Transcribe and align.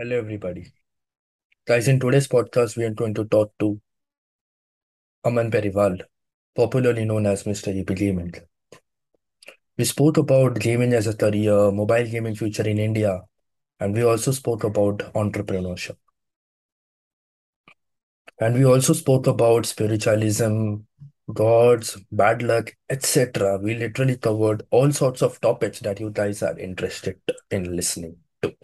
Hello, 0.00 0.16
everybody. 0.16 0.64
Guys, 1.66 1.88
in 1.88 1.98
today's 1.98 2.28
podcast, 2.28 2.76
we 2.76 2.84
are 2.84 2.90
going 2.90 3.14
to 3.14 3.24
talk 3.24 3.52
to 3.58 3.80
Aman 5.24 5.50
Periwal, 5.50 6.02
popularly 6.54 7.04
known 7.04 7.26
as 7.26 7.42
Mr. 7.42 7.72
Gaming. 7.72 8.32
We 9.76 9.84
spoke 9.84 10.16
about 10.16 10.60
gaming 10.60 10.92
as 10.92 11.08
a 11.08 11.16
career, 11.16 11.72
mobile 11.72 12.04
gaming 12.04 12.36
future 12.36 12.62
in 12.68 12.78
India, 12.78 13.22
and 13.80 13.92
we 13.92 14.04
also 14.04 14.30
spoke 14.30 14.62
about 14.62 14.98
entrepreneurship. 15.14 15.96
And 18.38 18.54
we 18.54 18.64
also 18.66 18.92
spoke 18.92 19.26
about 19.26 19.66
spiritualism, 19.66 20.76
gods, 21.34 21.96
bad 22.12 22.42
luck, 22.42 22.72
etc. 22.88 23.58
We 23.58 23.74
literally 23.74 24.16
covered 24.16 24.62
all 24.70 24.92
sorts 24.92 25.22
of 25.22 25.40
topics 25.40 25.80
that 25.80 25.98
you 25.98 26.10
guys 26.10 26.44
are 26.44 26.56
interested 26.56 27.18
in 27.50 27.74
listening 27.74 28.18
to. 28.42 28.54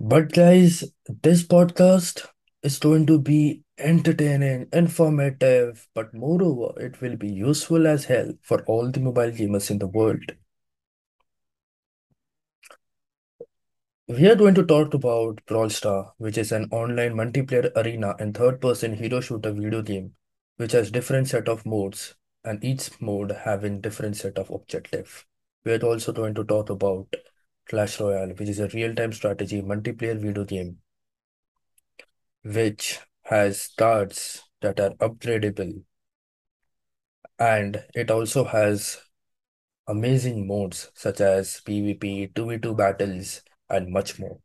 But 0.00 0.32
guys, 0.32 0.84
this 1.22 1.42
podcast 1.42 2.26
is 2.62 2.78
going 2.78 3.06
to 3.06 3.18
be 3.18 3.62
entertaining, 3.78 4.68
informative, 4.72 5.88
but 5.94 6.12
moreover, 6.14 6.78
it 6.80 7.00
will 7.00 7.16
be 7.16 7.28
useful 7.28 7.86
as 7.86 8.04
hell 8.04 8.32
for 8.42 8.62
all 8.64 8.90
the 8.90 9.00
mobile 9.00 9.30
gamers 9.30 9.70
in 9.70 9.78
the 9.78 9.86
world. 9.86 10.22
We 14.08 14.28
are 14.28 14.36
going 14.36 14.54
to 14.54 14.64
talk 14.66 14.94
about 14.94 15.40
Brawl 15.46 15.70
Star, 15.70 16.12
which 16.18 16.36
is 16.38 16.52
an 16.52 16.68
online 16.70 17.14
multiplayer 17.14 17.70
arena 17.74 18.14
and 18.18 18.36
third-person 18.36 18.96
hero 18.96 19.20
shooter 19.20 19.52
video 19.52 19.82
game, 19.82 20.12
which 20.58 20.72
has 20.72 20.90
different 20.90 21.28
set 21.28 21.48
of 21.48 21.64
modes, 21.64 22.14
and 22.44 22.62
each 22.62 23.00
mode 23.00 23.32
having 23.32 23.80
different 23.80 24.16
set 24.16 24.38
of 24.38 24.50
objective. 24.50 25.24
We 25.64 25.72
are 25.72 25.84
also 25.84 26.12
going 26.12 26.34
to 26.34 26.44
talk 26.44 26.70
about 26.70 27.08
Clash 27.68 28.00
Royale, 28.00 28.34
which 28.34 28.48
is 28.48 28.60
a 28.60 28.68
real-time 28.68 29.12
strategy 29.12 29.62
multiplayer 29.62 30.18
video 30.18 30.44
game, 30.44 30.78
which 32.44 32.98
has 33.22 33.70
cards 33.76 34.42
that 34.60 34.78
are 34.80 34.94
upgradable, 34.94 35.82
and 37.38 37.84
it 37.94 38.10
also 38.10 38.44
has 38.44 38.98
amazing 39.88 40.46
modes 40.46 40.90
such 40.94 41.20
as 41.20 41.60
PvP, 41.66 42.32
2v2 42.32 42.76
battles, 42.76 43.42
and 43.68 43.92
much 43.92 44.18
more. 44.18 44.38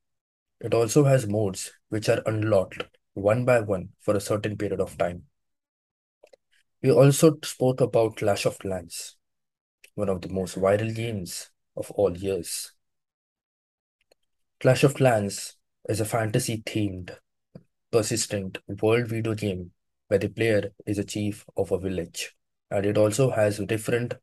It 0.59 0.73
also 0.73 1.03
has 1.03 1.28
modes 1.28 1.72
which 1.89 2.09
are 2.09 2.22
unlocked 2.25 2.83
one 3.13 3.45
by 3.45 3.59
one 3.59 3.89
for 4.00 4.16
a 4.16 4.22
certain 4.22 4.58
period 4.58 4.80
of 4.80 4.97
time. 4.97 5.23
We 6.81 6.91
also 6.91 7.38
spoke 7.44 7.81
about 7.81 8.17
Clash 8.17 8.45
of 8.45 8.58
Clans, 8.58 9.16
one 9.95 10.09
of 10.09 10.22
the 10.22 10.30
most 10.30 10.58
viral 10.58 10.95
games 10.95 11.52
of 11.78 11.91
all 11.91 12.17
years. 12.17 12.72
Clash 14.61 14.83
of 14.83 14.93
Clans 14.93 15.55
is 15.89 15.99
a 16.01 16.05
fantasy 16.05 16.61
themed, 16.61 17.17
persistent 17.91 18.59
world 18.79 19.07
video 19.07 19.33
game 19.33 19.71
where 20.07 20.19
the 20.19 20.29
player 20.29 20.71
is 20.85 20.99
a 20.99 21.03
chief 21.03 21.43
of 21.57 21.71
a 21.71 21.79
village. 21.79 22.35
And 22.69 22.85
it 22.85 22.95
also 22.95 23.31
has 23.31 23.57
different 23.57 24.13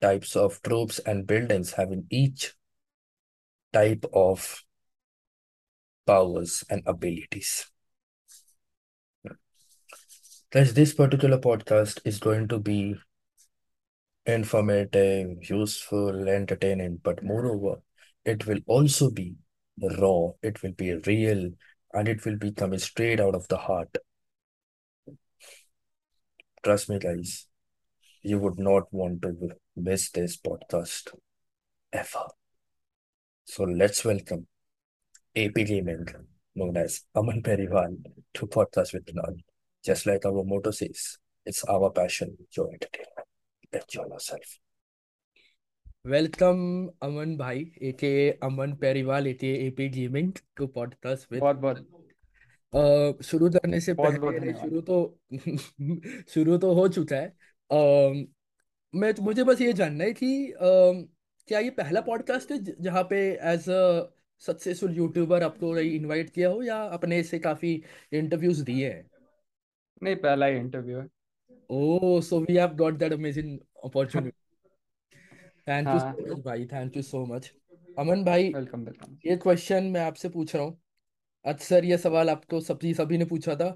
types 0.00 0.36
of 0.36 0.62
troops 0.62 1.00
and 1.00 1.26
buildings 1.26 1.72
having 1.72 2.06
each 2.10 2.54
type 3.72 4.04
of 4.14 4.62
powers 6.06 6.62
and 6.70 6.84
abilities. 6.86 7.68
Guys, 10.52 10.74
this 10.74 10.94
particular 10.94 11.38
podcast 11.38 12.02
is 12.04 12.20
going 12.20 12.46
to 12.46 12.60
be 12.60 12.94
informative, 14.24 15.50
useful, 15.50 16.28
entertaining, 16.28 17.00
but 17.02 17.24
moreover, 17.24 17.82
it 18.24 18.46
will 18.46 18.60
also 18.68 19.10
be 19.10 19.34
raw, 19.82 20.30
it 20.42 20.62
will 20.62 20.72
be 20.72 20.94
real, 20.94 21.50
and 21.92 22.08
it 22.08 22.24
will 22.24 22.36
be 22.36 22.52
coming 22.52 22.78
straight 22.78 23.20
out 23.20 23.34
of 23.34 23.48
the 23.48 23.56
heart. 23.56 23.96
Trust 26.64 26.88
me, 26.90 26.98
guys, 26.98 27.46
you 28.22 28.38
would 28.38 28.58
not 28.58 28.92
want 28.92 29.22
to 29.22 29.50
miss 29.76 30.10
this 30.10 30.36
podcast 30.36 31.14
ever. 31.92 32.26
So 33.44 33.64
let's 33.64 34.04
welcome 34.04 34.46
AP 35.34 35.54
Gaming, 35.54 36.06
known 36.54 36.76
as 36.76 37.04
Aman 37.14 37.42
Periwal, 37.42 37.96
to 38.34 38.46
Podcast 38.46 38.92
with 38.92 39.08
None. 39.14 39.42
Just 39.84 40.06
like 40.06 40.26
our 40.26 40.44
motto 40.44 40.70
says, 40.72 41.18
it's 41.46 41.64
our 41.64 41.90
passion, 41.90 42.36
your 42.56 42.68
entertainment. 42.72 43.26
Enjoy 43.72 44.06
yourself. 44.06 44.58
Welcome 46.04 46.60
Aman 47.02 47.36
भाई 47.36 47.64
AK 47.82 48.10
Aman 48.42 48.72
Periwal 48.72 49.26
AK 49.26 49.48
AP 49.66 49.88
gaming 49.88 50.32
to 50.56 50.66
podcast 50.66 51.32
with 51.32 51.40
बहुत 51.40 51.56
बहुत। 51.56 53.24
शुरू 53.24 53.50
करने 53.50 53.80
से 53.80 53.94
बहुत 53.94 54.18
बहुत 54.20 54.34
पहले 54.34 54.52
धन्यवाद। 54.52 54.64
शुरू 54.64 54.80
तो 54.80 55.18
शुरू 56.28 56.58
तो 56.58 56.72
हो 56.74 56.88
चुका 56.88 57.16
है। 57.16 57.26
अ, 57.70 57.76
मैं 58.94 59.12
मुझे 59.20 59.44
बस 59.44 59.60
ये 59.60 59.72
जानना 59.72 60.04
है 60.04 60.12
कि 60.12 60.54
क्या 60.60 61.58
ये 61.58 61.70
पहला 61.70 62.00
पॉडकास्ट 62.00 62.52
है 62.52 62.58
जहाँ 62.80 63.02
पे 63.02 63.20
एज 63.52 63.68
अ 63.70 63.82
सक्सेसफुल 64.42 64.96
यूट्यूबर 64.96 65.42
आपको 65.42 65.76
इनवाइट 65.78 66.30
किया 66.30 66.48
हो 66.48 66.62
या 66.62 66.82
अपने 66.82 67.22
से 67.22 67.38
काफ़ी 67.38 67.82
इंटरव्यूज़ 68.12 68.64
दिए 68.64 68.90
हैं? 68.90 69.10
नहीं 70.02 70.16
पहला 70.16 70.46
ही 70.46 70.56
इंटरव्यू 70.56 70.98
है। 70.98 71.06
ओह 71.70 72.20
so 72.20 72.40
we 72.40 72.56
have 72.56 72.74
got 72.76 72.94
that 72.94 73.12
amazing 73.12 73.58
opportunity 73.84 74.47
thank 75.68 75.88
you 75.88 75.98
so 75.98 76.34
much 76.34 76.44
भाई 76.44 76.64
thank 76.66 76.96
you 76.96 77.02
so 77.02 77.24
much 77.26 77.52
Aman 77.98 78.24
भाई 78.24 78.52
वेलकम 78.54 78.84
वेलकम 78.84 79.16
ये 79.26 79.36
क्वेश्चन 79.36 79.84
मैं 79.84 80.00
आपसे 80.00 80.28
पूछ 80.28 80.54
रहा 80.56 80.64
हूँ। 80.64 80.80
अक्सर 81.44 81.84
ये 81.84 81.98
सवाल 81.98 82.30
आपको 82.30 82.60
सभी 82.60 82.92
सभी 82.94 83.18
ने 83.18 83.24
पूछा 83.24 83.54
था। 83.54 83.68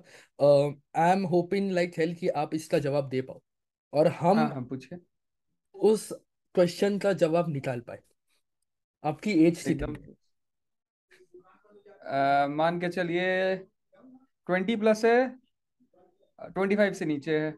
I 0.97 1.11
am 1.13 1.25
hoping 1.27 1.71
like 1.71 1.93
hell 1.99 2.15
कि 2.15 2.29
आप 2.29 2.55
इसका 2.55 2.79
जवाब 2.79 3.09
दे 3.09 3.21
पाओ। 3.23 3.41
और 3.93 4.09
हम 4.09 4.39
हाँ 4.39 4.49
हाँ 4.49 4.63
पूछिए। 4.63 4.99
उस 5.75 6.13
क्वेश्चन 6.55 6.99
का 6.99 7.13
जवाब 7.13 7.49
निकाल 7.49 7.81
पाए। 7.81 7.99
आपकी 9.05 9.33
एज 9.45 9.65
एकदम। 9.69 9.95
अ, 12.03 12.47
मान 12.51 12.81
के 12.81 12.89
चलिए 12.89 13.57
ट्वेंटी 13.57 14.77
प्लस 14.77 15.05
है 15.05 15.19
ट्वेंटी 16.41 16.77
फाइव 16.77 16.93
से 16.93 17.05
नीचे 17.05 17.39
है। 17.39 17.51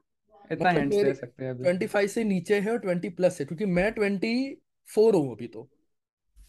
इतना 0.52 0.70
मतलब 0.70 0.80
हिंट्स 0.80 0.96
दे 0.96 1.14
सकते 1.14 1.44
हैं 1.44 1.50
अभी। 1.50 1.62
ट्वेंटी 1.62 1.86
फाइव 1.86 2.08
से 2.08 2.24
नीचे 2.24 2.60
है 2.60 2.70
और 2.70 2.78
ट्वेंटी 2.78 3.08
प्लस 3.08 3.40
है 3.40 3.46
क्योंकि 3.46 3.66
मैं 3.66 3.92
ट्वेंटी 3.92 4.62
फोर 4.94 5.14
हूँ 5.14 5.32
अभी 5.32 5.46
तो। 5.48 5.70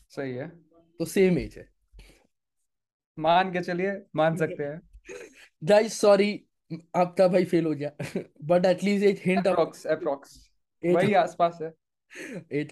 सही 0.10 0.34
है। 0.34 0.48
तो 1.00 1.06
सेम 1.06 1.38
एज 1.38 1.58
है। 1.58 1.70
मान 3.20 3.52
के 3.54 3.62
चलिए 3.62 4.02
मान 4.16 4.36
सकते 4.36 4.64
हैं। 4.64 4.82
गाइस 5.64 6.00
सॉरी 6.02 6.46
आपका 6.96 7.28
भाई 7.28 7.46
फेल 7.46 7.66
हो 7.66 7.72
गया। 7.72 7.92
बट 8.44 8.66
एटलीस्ट 8.66 9.06
एक 9.06 9.22
हिंट 9.26 9.48
अप्रोक्स 9.48 9.88
अप्रोक्स 9.88 10.50
वही 10.86 11.14
आसपास 11.14 11.60
है। 11.62 11.74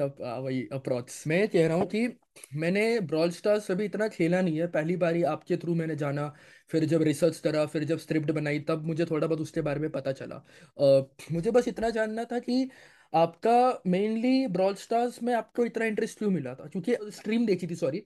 अप 0.01 0.15
वही 0.21 0.67
अप्रोच 0.71 1.23
मैं 1.27 1.47
कह 1.47 1.67
रहा 1.67 1.77
हूँ 1.77 1.85
कि 1.85 2.19
मैंने 2.55 2.99
ब्रॉल 2.99 3.31
स्टार्स 3.31 3.71
अभी 3.71 3.85
इतना 3.85 4.07
खेला 4.07 4.41
नहीं 4.41 4.59
है। 4.59 4.67
पहली 4.67 4.95
बार 4.95 5.15
ही 5.15 5.23
आपके 5.23 5.57
थ्रू 5.57 5.75
मैंने 5.75 5.95
जाना 5.95 6.33
फिर 6.69 6.85
जब 6.85 7.01
रिसर्च 7.01 7.39
करा 7.39 7.65
फिर 7.65 7.83
जब 7.83 7.97
स्क्रिप्ट 7.97 8.31
बनाई 8.31 8.59
तब 8.59 8.85
मुझे 8.85 9.05
थोड़ा 9.05 9.27
बहुत 9.27 9.41
उसके 9.41 9.61
बारे 9.61 9.79
में 9.79 9.89
पता 9.89 10.11
चला। 10.11 10.45
uh, 10.81 11.33
मुझे 11.33 11.51
बस 11.51 11.67
इतना 11.67 11.89
जानना 11.89 12.23
था 12.23 12.39
कि 12.39 12.69
आपका 13.13 13.81
मेनली 13.87 14.47
ब्रॉल 14.47 14.75
स्टार्स 14.75 15.23
में 15.23 15.33
आपको 15.33 15.65
इतना 15.65 15.85
इंटरेस्ट 15.85 16.17
क्यों 16.17 16.31
मिला 16.31 16.55
था? 16.55 16.67
क्योंकि 16.67 16.95
स्ट्रीम 17.11 17.45
देखी 17.45 17.67
थी 17.67 17.75
सॉरी 17.75 18.05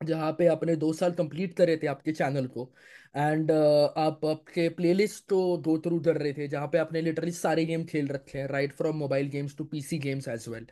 जहाँ 0.00 0.32
पे 0.32 0.46
आपने 0.46 0.74
दो 0.76 0.92
साल 0.92 1.12
कंप्लीट 1.12 1.54
करे 1.54 1.76
थे 1.76 1.86
आपके 1.86 2.12
चैनल 2.12 2.46
को। 2.46 2.72
एंड 3.16 3.50
uh, 3.50 3.88
आप 3.98 4.24
आपके 4.24 4.68
प्लेलिस्ट 4.68 5.24
को 5.28 5.56
गो 5.58 5.78
थ्रू 5.78 5.98
कर 6.00 6.16
रहे 6.16 6.32
थे 6.32 6.46
जहाँ 6.48 6.68
पे 6.68 6.78
आपने 6.78 7.00
लिटरली 7.00 7.32
सारे 7.32 7.64
गेम 7.64 7.84
खेल 7.84 8.08
रखे 8.08 8.38
हैं 8.38 8.46
right 8.48 8.72
from 8.72 8.96
mobile 8.96 9.28
games 9.28 9.56
to 9.56 9.64
PC 9.64 9.98
games 9.98 10.28
as 10.28 10.44
well 10.48 10.66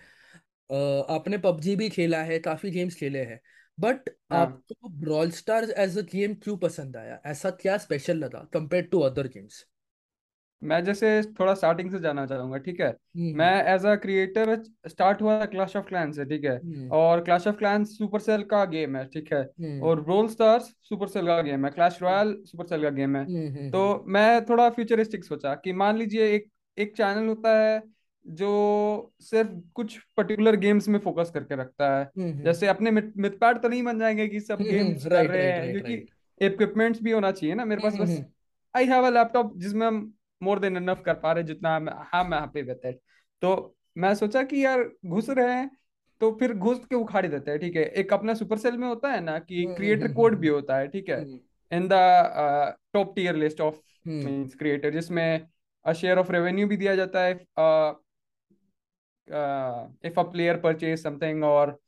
आपने 1.11 1.39
पबजी 1.39 1.77
भी 1.77 1.89
खेला 1.91 2.23
है 2.23 2.39
काफ़ी 2.39 2.71
गेम्स 2.71 2.95
खेले 2.95 3.19
हैं। 3.19 3.41
बट 3.79 4.09
हाँ। 4.33 4.41
आपको 4.41 4.89
brawl 5.01 5.31
star 5.31 5.65
as 5.71 5.99
a 5.99 6.03
game 6.13 6.35
क्यों 6.35 6.57
पसंद 6.57 6.97
आया? 6.97 7.21
ऐसा 7.27 7.51
क्या 7.51 7.77
स्पेशल 7.79 8.17
लगा 8.17 8.47
कंपेयर 8.53 8.85
टू 8.85 9.01
अदर 9.01 9.27
गेम्स 9.27 9.65
मैं 10.63 10.85
जैसे 10.85 11.23
थोड़ा 11.23 11.55
स्टार्टिंग 11.55 11.91
से 11.91 11.99
जाना 11.99 12.27
चाहूँगा 12.27 12.59
ठीक 12.59 12.81
है? 12.81 12.89
हम्म 12.89 13.37
मैं 13.39 13.75
एज 13.75 13.87
अ 13.87 13.95
क्रिएटर 13.95 14.63
स्टार्ट 14.89 15.23
हुआ 15.23 15.41
था 15.41 15.45
क्लैश 15.45 15.77
ऑफ़ 15.77 15.85
क्लैंस 15.87 16.17
से 16.17 16.25
ठीक 16.25 16.45
है? 16.45 16.57
हम्म। 16.57 16.89
और 16.93 17.21
क्लैश 17.21 17.47
ऑफ़ 17.47 17.57
क्लैंस 17.57 17.99
सुपरसेल 17.99 18.43
का 18.43 18.65
गेम 18.65 18.97
है 18.97 19.05
ठीक 19.05 19.33
है? 19.33 19.41
हम्म। 19.41 19.83
और 19.83 20.01
ब्रोल 20.01 20.29
स्टार्स 20.29 20.73
सुपरसेल 20.89 21.27
का 21.27 21.41
गेम 21.43 21.65
है 21.65 21.71
क्लैश 21.71 21.99
रॉयल 22.03 22.37
सुपरसेल 22.47 22.83
का 22.83 22.91
गेम 22.91 23.17
है। 23.17 23.25
तो 23.71 24.05
मैं 24.07 24.45
थोड़ा 24.45 24.69
फ्यूचरिस्टिक 24.71 25.25
सोचा 25.25 25.55
कि 25.55 25.73
मान 25.73 25.97
लीजिए 25.97 26.35
एक 26.35 26.51
एक 26.79 26.97
चैनल 26.97 27.27
होता 27.29 27.59
है 27.59 27.83
जो 28.27 29.13
सिर्फ़ 29.21 29.51
कुछ 29.75 29.99
पर्टिकुलर 30.17 30.57
गेम्स 30.57 30.89
में 30.89 30.99
फोकस 30.99 31.31
करके 31.35 31.57
रखता 31.57 31.99
है। 31.99 32.11
जैसे 32.43 32.67
अपने 32.67 32.91
मिथपैट 32.91 33.59
तो 33.59 33.69
नहीं 33.69 33.83
बन 33.83 33.99
जाएँगे 33.99 34.29
कि 34.29 34.41
सब 34.41 34.59
गेम्स 34.63 35.05
कर 35.07 35.27
रहे 35.27 35.43
हैं 35.53 35.73
क्योंकि 35.73 36.47
इक्विपमेंट्स 36.47 37.03
भी 37.03 37.11
होना 37.11 37.31
चाहिए 37.31 37.55
ना 37.55 37.65
मेरे 37.65 37.81
पास 37.83 37.93
बस 38.01 38.09
आई 38.77 38.87
हैव 38.87 39.07
अ 39.07 39.11
लैपटॉप 39.11 39.59
जिसमें 39.59 39.87
हम 39.87 40.13
मोर 40.43 40.59
देन 40.59 40.77
इनफ 40.77 41.03
कर 41.07 41.15
पा 41.15 41.33
रहे 41.33 41.45
जितना 41.45 41.75
हम 41.77 41.89
हम 42.13 42.35
यहाँ 42.35 42.51
पे 42.55 42.63
विद 42.63 42.81
इट 42.87 43.01
तो 43.43 43.77
मैं 43.97 44.15
सोचा 44.15 44.43
कि 44.43 44.65
यार 44.65 44.85
घुस 45.07 45.31
रहे 45.31 45.55
हैं 45.55 45.71
तो 46.21 46.31
फिर 46.41 46.53
घुस 46.55 46.85
के 46.85 46.95
उखाड़ 46.95 47.27
देते 47.27 47.51
हैं 47.51 47.61
ठीक 47.61 47.77
है? 47.77 47.83
एक 47.83 48.13
अपना 48.13 48.35
सुपरसेल 48.35 48.77
में 48.77 48.87
होता 48.89 49.13
है 49.13 49.21
ना 49.21 49.39
कि 49.39 49.55
हम्म 49.55 49.67
हम्म 49.67 49.77
क्रिएटर 49.77 50.05
हम्म 50.05 50.15
कोड 50.15 50.39
भी 50.39 50.47
हम्म 50.47 50.57
होता 50.57 50.77
है 50.77 50.89
ठीक 50.89 51.09
है? 51.09 51.21
हम्म। 51.21 51.39
In 51.73 51.89
the 51.93 52.75
top 52.95 53.15
tier 53.17 53.37
list 53.37 53.61
of 53.61 53.81
hmm. 54.07 54.25
Means 54.27 54.55
creator 54.55 54.91
जिसमें 54.91 55.47
अ 55.85 55.93
शेयर 55.93 56.19
ऑफ़ 56.19 56.33
रेवेन्यू 56.33 56.67
भी 56.69 56.77
दिया 56.77 56.95
जाता 56.97 57.23
है 57.23 57.33
if 60.05 60.21
a 60.21 60.23
player 60.23 60.57
purchase 60.57 61.03
something 61.03 61.45
और 61.45 61.79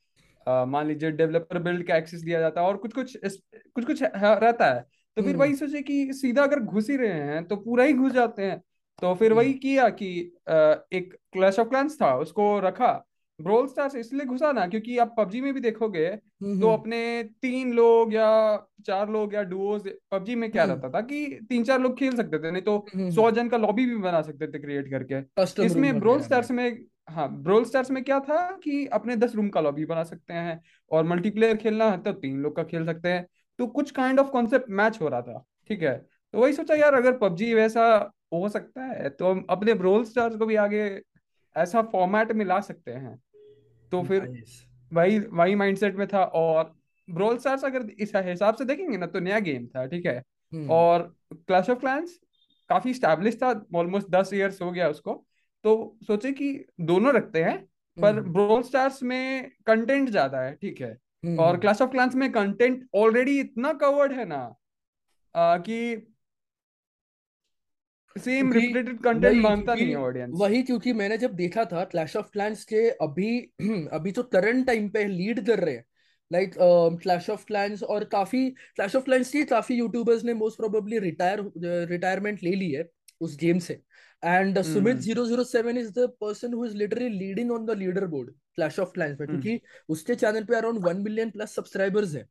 मान 0.48 0.86
लीजिए 0.86 1.10
डेवलपर 1.10 1.58
बिल्ड 1.58 1.86
का 1.86 1.96
एक्सेस 1.96 2.20
दिया 2.20 2.40
जाता 2.40 2.60
है 2.60 2.66
और 2.66 2.76
कुछ 2.76 2.92
कुछ 2.94 3.16
कुछ 3.24 3.84
कुछ 3.84 4.02
रहता 4.02 4.72
है। 4.74 4.84
तो 5.20 5.24
फिर 5.24 5.32
हम्म। 5.32 5.42
वही 5.42 5.54
सोचे 5.56 5.82
कि 5.82 6.12
सीधा 6.12 6.42
अगर 6.42 6.60
घुस 6.60 6.90
ही 6.90 6.96
रहे 6.96 7.20
हैं 7.24 7.44
तो 7.44 7.56
पूरा 7.58 7.84
ही 7.84 7.92
घुस 7.94 8.12
जाते 8.12 8.42
हैं। 8.42 8.58
तो 8.98 9.14
फिर 9.14 9.32
वही 9.32 9.48
हम्म। 9.48 9.58
किया 9.58 9.88
कि 9.92 10.08
एक 10.92 11.14
क्लैश 11.32 11.58
ऑफ़ 11.58 11.68
क्लैंस 11.68 11.96
था 12.02 12.14
उसको 12.18 12.58
रखा। 12.60 12.92
ब्रोल 13.40 13.66
स्टार्स 13.66 13.94
इसलिए 13.96 14.26
घुसा 14.26 14.50
ना 14.52 14.66
क्योंकि 14.66 14.96
आप 14.98 15.14
पबजी 15.18 15.40
में 15.40 15.52
भी 15.54 15.60
देखोगे 15.60 16.06
हम्म 16.06 16.60
तो 16.60 16.66
हम्म। 16.66 16.80
अपने 16.80 17.22
तीन 17.42 17.72
लोग 17.72 18.12
या 18.14 18.26
चार 18.86 19.10
लोग 19.10 19.34
या 19.34 19.42
डुओज 19.42 19.88
पबजी 20.12 20.34
में 20.34 20.50
क्या 20.50 20.62
हम्म। 20.62 20.74
रहता 20.74 20.88
था 20.90 21.00
कि 21.00 21.38
तीन 21.48 21.64
चार 21.64 21.80
लोग 21.80 21.98
खेल 21.98 22.16
सकते 22.16 22.38
थे 22.38 22.50
नहीं 22.50 22.62
तो 22.62 22.76
हम्म 22.94 23.10
सौ 23.10 23.30
जन 23.30 23.48
का 23.48 23.56
लॉबी 23.56 23.86
भी 23.86 23.96
बना 23.98 24.22
सकते 24.22 24.46
थे 24.46 24.58
क्रिएट 24.58 24.90
करके। 24.90 25.64
इसमें 25.66 25.98
ब्रोल 26.00 26.20
स्टार्स 26.20 26.50
में 26.50 26.84
हाँ 27.10 27.28
ब्रोल 27.42 27.64
स्टार्स 27.64 27.90
में 27.90 28.02
क्या 28.04 28.18
था 28.20 28.40
कि 28.64 28.84
अपने 28.92 29.16
दस 29.16 29.34
रूम 29.34 29.48
का 29.48 29.60
लॉबी 29.60 29.84
बना 29.84 30.02
सकते 30.04 30.34
हैं 30.34 30.60
और 30.90 31.04
मल्टीप्लेयर 31.04 31.56
खेलना 31.56 31.90
है 31.90 31.98
तो 31.98 32.12
तीन 32.12 32.40
लोग 32.42 32.56
का 32.56 32.62
खेल 32.64 32.84
सकते 32.86 33.08
हैं। 33.08 33.26
तो 33.60 33.66
कुछ 33.68 33.90
काइंड 33.90 34.20
ऑफ़ 34.20 34.28
कॉन्सेप्ट 34.30 34.70
मैच 34.70 35.00
हो 35.00 35.08
रहा 35.08 35.22
था 35.22 35.44
ठीक 35.70 35.82
है? 35.82 35.94
तो 36.34 36.38
वही 36.38 36.52
सोचा 36.52 36.74
यार 36.74 36.94
अगर 36.94 37.16
पबजी 37.18 37.52
वैसा 37.54 37.86
हो 38.32 38.48
सकता 38.48 38.82
है 38.82 39.08
तो 39.10 39.30
हम 39.30 39.44
अपने 39.50 39.74
ब्रोल 39.74 40.04
स्टार्स 40.04 40.36
को 40.36 40.46
भी 40.46 40.56
आगे 40.56 40.84
ऐसा 41.56 41.82
फॉर्मेट 41.82 42.32
में 42.32 42.44
ला 42.44 42.60
सकते 42.60 42.92
हैं। 42.92 43.16
तो 43.92 44.02
फिर 44.02 44.28
वही 44.92 45.18
वही 45.18 45.54
माइंडसेट 45.54 45.96
में 45.96 46.06
था 46.08 46.22
और 46.24 46.72
ब्रोल 47.08 47.38
स्टार्स 47.38 47.64
अगर 47.64 47.86
इस 47.98 48.12
हिसाब 48.16 48.54
से 48.54 48.64
देखेंगे 48.64 48.96
ना 48.96 49.06
तो 49.06 49.20
नया 49.20 49.38
गेम 49.40 49.66
था 49.66 49.84
ठीक 49.86 50.06
है? 50.06 50.22
हम्म। 50.52 50.70
और 50.70 51.02
क्लैश 51.32 51.70
ऑफ़ 51.70 51.78
क्लैंस 51.78 52.18
काफ़ी 52.70 52.94
स्टैब्लिश 52.94 53.36
था 53.36 53.50
ऑलमोस्ट 53.74 54.10
दस 54.10 54.32
इयर्स 54.34 54.62
हो 54.62 54.70
गया 54.72 54.88
उसको। 54.88 55.14
तो 55.64 55.98
सोचे 56.06 56.32
कि 56.32 56.52
दोनों 56.80 57.12
रखते 57.14 57.42
हैं 57.44 57.58
पर 57.96 58.18
हम्म। 58.18 58.32
ब्रोल 58.32 58.62
स्टार्स 58.62 59.02
में 59.02 59.50
कंटेंट 59.66 60.08
ज़्यादा 60.08 60.40
है 60.40 60.54
ठीक 60.54 60.80
है? 60.80 60.96
और 61.24 61.56
क्लैश 61.60 61.82
ऑफ़ 61.82 61.90
क्लैंस 61.90 62.14
में 62.14 62.30
कंटेंट 62.32 62.88
ऑलरेडी 62.96 63.38
इतना 63.40 63.72
कवर्ड 63.82 64.12
है 64.12 64.24
ना 64.24 64.40
आ, 65.34 65.56
कि 65.58 66.06
सेम 68.16 68.52
रिपीटेड 68.52 68.98
कंटेंट 69.02 69.34
क्योंकि 69.40 69.74
नहीं 69.74 69.90
है 69.90 69.96
ऑडियंस 69.96 70.38
वही 70.40 70.62
क्योंकि 70.62 70.92
मैंने 70.92 71.16
जब 71.18 71.34
देखा 71.34 71.64
था 71.64 71.84
क्लैश 71.84 72.16
ऑफ़ 72.16 72.30
क्लैंस 72.32 72.64
के 72.64 72.88
अभी 73.02 73.30
अभी 73.92 74.12
तो 74.12 74.22
करंट 74.34 74.66
टाइम 74.66 74.88
पे 74.88 75.04
लीड 75.08 75.44
कर 75.46 75.58
रहे 75.60 75.74
हैं। 75.74 75.84
लाइक 76.30 76.54
क्लैश 77.02 77.28
ऑफ़ 77.30 77.44
क्लैंस 77.46 77.82
और 77.84 78.04
काफ़ी 78.12 78.48
क्लैश 78.50 78.96
ऑफ़ 78.96 79.04
क्लैंस 79.04 79.30
की 79.32 79.44
काफ़ी 79.44 79.76
यूट्यूबर्स 79.76 80.24
ने 80.24 80.34
मोस्ट 80.34 80.58
प्रोबेबली 80.58 80.98
रिटायर 80.98 81.40
रिटायरमेंट 81.90 82.42
ले 82.42 82.54
ली 82.54 82.70
है 82.72 82.88
उस 83.20 83.36
गेम 83.40 83.58
से। 83.58 83.80
And 84.22 84.60
Sumit 84.64 84.96
zero 84.98 85.26
zero 85.26 85.44
seven 85.44 85.78
is 85.78 85.90
the 85.98 86.08
person 86.20 86.54
who 86.54 86.64
is 86.66 86.76
literally 86.76 87.08
leading 87.18 87.52
on 87.52 87.66
the 87.66 87.78
leader 87.78 88.06
board 88.06 88.30
clash 88.56 88.78
of 88.78 88.92
clans 88.92 89.16
में 89.20 89.26
हम्म। 89.26 89.40
क्योंकि 89.40 89.60
उसके 89.88 90.14
चैनल 90.16 90.44
पे 90.44 90.56
around 90.56 90.84
one 90.84 91.00
million 91.02 91.30
plus 91.30 91.54
subscribers 91.54 92.14
है। 92.14 92.28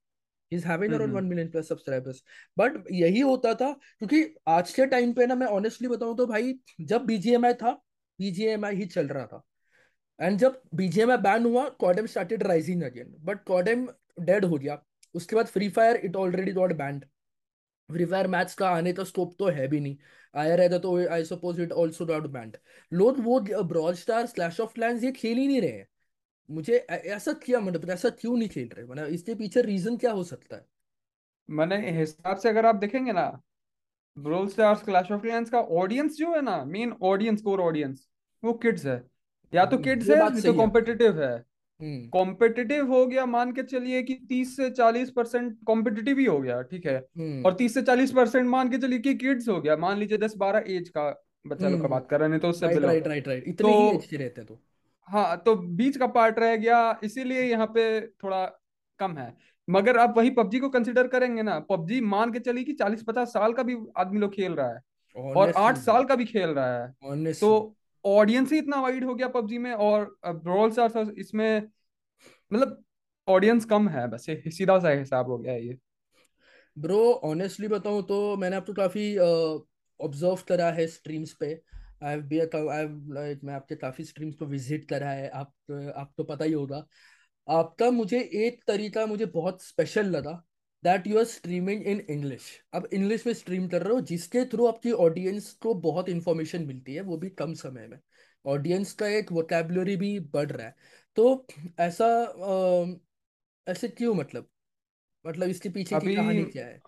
Is 0.52 0.66
having 0.68 0.94
around 0.94 1.14
one 1.14 1.26
million 1.26 1.50
plus 1.50 1.68
subscribers 1.70 2.24
but 2.58 2.84
यही 2.92 3.20
होता 3.22 3.54
था 3.56 3.72
क्योंकि 4.00 4.24
आज 4.50 4.74
के 4.74 4.86
टाइम 4.86 5.14
पे 5.14 5.26
ना 5.26 5.36
मैं 5.36 5.48
ऑनेस्टली 5.50 5.88
बताऊँ 5.88 6.16
तो 6.18 6.26
भाई 6.28 6.54
जब 6.82 7.06
बीजीएमआई 7.06 7.54
था 7.54 7.72
बीजीएमआई 8.20 8.76
ही 8.76 8.86
चल 8.88 9.08
रहा 9.08 9.26
था। 9.26 9.44
एंड 10.20 10.38
जब 10.40 10.62
बीजीएमआई 10.76 11.18
बैन 11.20 11.46
हुआ 11.46 11.68
CODM 11.80 12.06
started 12.08 12.44
rising 12.44 12.84
again 12.84 13.16
but 13.26 13.44
CODM 13.46 13.88
dead 14.20 14.46
हो 14.46 14.58
गया। 14.58 14.82
उसके 15.16 15.36
बाद 15.36 15.46
free 15.48 15.70
fire 15.70 15.96
it 16.06 16.16
already 16.16 16.52
got 16.54 16.74
banned 16.78 17.06
free 17.90 18.06
fire 18.06 18.28
match 18.28 18.54
का 18.54 18.70
आने 18.70 18.94
का 18.94 19.04
स्कोप 19.04 19.36
तो 19.40 19.48
है 19.50 19.68
भी 19.68 19.80
नहीं। 19.80 19.98
आया 20.34 20.56
रहता 20.56 20.78
तो 20.80 20.98
I 21.10 21.24
suppose 21.26 21.62
it 21.62 21.72
also 21.74 22.06
got 22.06 22.28
banned 22.32 22.58
लोग 22.92 23.20
वो 23.20 23.40
brawl 23.40 23.96
star 23.96 24.28
clash 24.36 24.60
of 24.60 24.74
clans 24.74 25.04
ये 25.04 25.12
खेल 25.12 25.38
ही 25.38 25.48
नहीं 25.48 25.62
रहे 25.62 25.72
हैं। 25.72 25.88
मुझे 26.50 26.78
ऐसा 26.90 27.34
क्या 27.34 27.60
मतलब 27.60 27.90
ऐसा 27.90 28.10
क्यों 28.10 28.38
नहीं 28.38 28.50
खेल 28.50 28.70
रहे? 28.78 28.86
मतलब 28.86 29.08
इसके 29.08 29.36
पीछे 29.36 29.62
रीजन 29.62 29.98
क्या 29.98 30.12
हो 30.12 30.24
सकता 30.24 30.56
है? 30.56 30.66
मैंने 31.50 31.92
हिसाब 32.00 32.38
से 32.38 32.50
अगर 32.50 32.66
आप 32.66 32.76
देखेंगे 32.76 33.12
ना 33.12 33.42
brawl 34.18 34.48
stars 34.48 34.82
clash 34.84 35.12
of 35.12 35.22
clans 35.22 35.50
का 35.50 35.60
ऑडियंस 35.60 36.16
जो 36.16 36.34
है 36.36 36.42
ना 36.42 36.64
मेन 36.66 36.94
ऑडियंस 37.02 37.42
कोर 37.42 37.62
ऑडियंस 37.62 38.08
वो 38.44 38.54
किड्स 38.54 38.86
है। 38.86 39.04
या 39.54 39.66
तो 39.66 39.78
किड्स 39.78 40.10
है 40.10 40.20
बात 40.20 40.32
नहीं 40.32 40.42
तो 40.42 40.42
सही 40.42 40.52
है। 40.52 40.58
कॉम्पिटिटिव 40.58 41.22
है। 41.24 41.36
हम्म। 41.82 42.08
कॉम्पिटिटिव 42.10 42.88
हो 42.88 43.06
गया 43.08 43.26
मान 43.26 43.52
के 43.52 43.64
चलिए 43.64 44.02
कि 44.04 44.14
तीस 44.30 44.56
से 44.58 44.70
चालीस 44.70 45.12
परसेंट 45.12 45.58
कॉम्पिटिटिव 45.66 46.18
ही 46.20 46.26
हो 46.26 46.40
गया 46.40 46.62
ठीक 46.62 46.86
है? 46.86 46.98
हम्म। 47.18 47.46
और 47.46 47.54
तीस 47.54 47.74
से 47.74 47.82
चालीस 47.82 48.12
परसेंट 48.12 48.48
मान 48.48 48.70
के 48.70 48.78
चलिए 48.78 49.00
कि 49.00 49.14
किड्स 49.16 49.48
हो 49.50 49.60
गया 49.62 49.78
मान 49.78 49.98
लीजिए 49.98 50.18
दस 50.18 50.36
बारह 50.38 50.64
एज 50.68 50.90
का 50.90 51.10
बच्चा 51.48 51.70
लोग 51.70 51.80
का 51.80 51.86
हम्म। 51.86 51.90
बात 51.90 52.08
कर 52.10 52.20
रहे 52.20 52.30
हैं 52.30 52.40
तो 52.40 52.50
उससे 52.50 52.68
राइट 52.68 52.84
राइट 52.84 53.08
राइट 53.08 53.28
राइट 53.28 53.44
इतने 53.48 53.72
तो 53.72 53.90
ही 53.90 53.96
एज 53.98 54.06
के 54.06 54.18
रहते 54.18 54.42
हैं 54.42 54.48
तो। 54.48 54.60
हाँ 55.10 55.38
तो 55.38 55.56
बीच 55.56 55.98
का 55.98 56.08
पार्ट 56.08 56.40
रह 56.40 56.56
गया 56.56 57.00
इसीलिए 57.04 57.42
यहाँ 57.42 57.68
पे 57.68 57.86
थोड़ा 58.02 58.46
कम 59.00 59.18
है। 59.18 59.34
मगर 59.68 59.98
आप 59.98 60.14
वही 60.18 60.30
पबजी 60.30 60.60
को 60.60 60.70
कंसिडर 60.70 61.08
करेंगे 61.08 61.42
ना 61.42 61.60
पबजी 61.70 62.00
मान 62.04 62.32
के 62.34 62.40
चली 62.40 62.64
कि 62.64 62.74
चालीस 62.74 63.04
पचास 63.04 63.34
साल 63.34 63.54
का 63.54 63.64
भी 63.64 63.78
आदमी 63.98 64.20
लोग 64.20 64.34
खेल 64.34 64.54
रहा 64.54 64.70
है। 64.70 64.82
और 65.16 65.52
आठ 65.58 65.78
साल 65.78 66.04
का 66.04 66.16
भी 66.16 66.26
खेल 66.26 66.50
रहा 66.50 66.78
है। 66.78 66.88
तो 66.92 67.08
ऑनेस्टली 67.08 68.12
ऑडियंस 68.12 68.52
ही 68.52 68.58
इतना 68.58 68.80
वाइड 68.82 69.04
हो 69.04 69.16
गया 69.16 69.28
पबजी 69.28 69.58
में 69.58 69.72
और 69.74 70.18
ब्रॉल 70.26 70.72
स्टार्स 70.72 71.10
इसमें 71.18 71.62
मतलब 72.52 72.82
ऑडियंस 73.28 73.66
कम 73.66 73.88
है 73.90 74.08
बस 74.08 74.26
सीधा 74.50 74.80
सा 74.80 74.90
हिसाब 74.90 75.30
हो 75.30 75.38
गया 75.38 75.54
है 75.54 75.66
ये। 75.68 75.78
ब्रो 76.78 77.00
ऑनेस्टली 77.24 77.68
बताऊँ 77.68 78.04
तो 78.04 78.36
मैंने 78.38 78.56
आपको 78.56 78.74
काफ़ी 78.74 79.18
ऑब्ज़र्व 79.18 80.44
करा 80.48 80.70
है 80.72 80.88
स्ट्रीम्स 80.88 81.34
पे। 81.34 81.54
I 82.02 82.12
have 82.12 82.22
be 82.24 82.40
I 82.40 82.86
like 83.14 83.40
मैं 83.44 83.54
आपके 83.54 83.76
काफ़ी 83.76 84.04
स्ट्रीम्स 84.06 84.36
पे 84.36 84.46
विज़िट 84.46 84.86
करा 84.90 85.10
है। 85.12 85.30
आप 85.30 85.54
आप 85.96 86.14
तो 86.18 86.24
पता 86.24 86.46
ही 86.46 86.52
होगा। 86.54 86.86
आपका 87.48 87.90
मुझे 87.92 88.20
एक 88.36 88.64
तरीका 88.68 89.06
मुझे 89.06 89.26
बहुत 89.26 89.64
स्पेशल 89.64 90.06
लगा 90.06 90.32
that 90.84 91.08
you 91.08 91.18
are 91.20 91.24
streaming 91.26 91.84
in 91.84 92.00
English 92.10 92.44
अब 92.74 92.88
इंग्लिश 92.94 93.26
में 93.28 93.34
स्ट्रीम 93.34 93.68
कर 93.68 93.84
रहे 93.84 93.94
हो 93.94 94.02
जिसके 94.02 94.46
थ्रू 94.46 94.66
आपकी 94.68 94.92
ऑडियंस 94.92 95.52
को 95.54 95.74
बहुत 95.82 96.10
इंफॉर्मेशन 96.10 96.66
मिलती 96.66 96.94
है 96.96 97.02
वो 97.02 97.18
भी 97.18 97.30
कम 97.30 97.54
समय 97.54 97.88
में। 97.88 98.00
ऑडियंस 98.46 98.94
का 98.94 99.08
एक 99.08 99.32
वोकेबलरी 99.32 99.96
भी 99.96 100.20
बढ़ 100.20 100.52
रहा 100.52 100.68
है। 100.68 100.76
तो 101.18 101.48
ऐसा 101.80 102.06
अ, 102.24 103.72
ऐसे 103.72 103.88
क्यों 103.88 104.14
मतलब? 104.16 104.50
मतलब 105.26 105.50
इसके 105.50 105.70
पीछे 105.70 105.96
की 105.98 106.16
कहानी 106.16 106.46
क्या 106.46 106.66
है? 106.66 106.82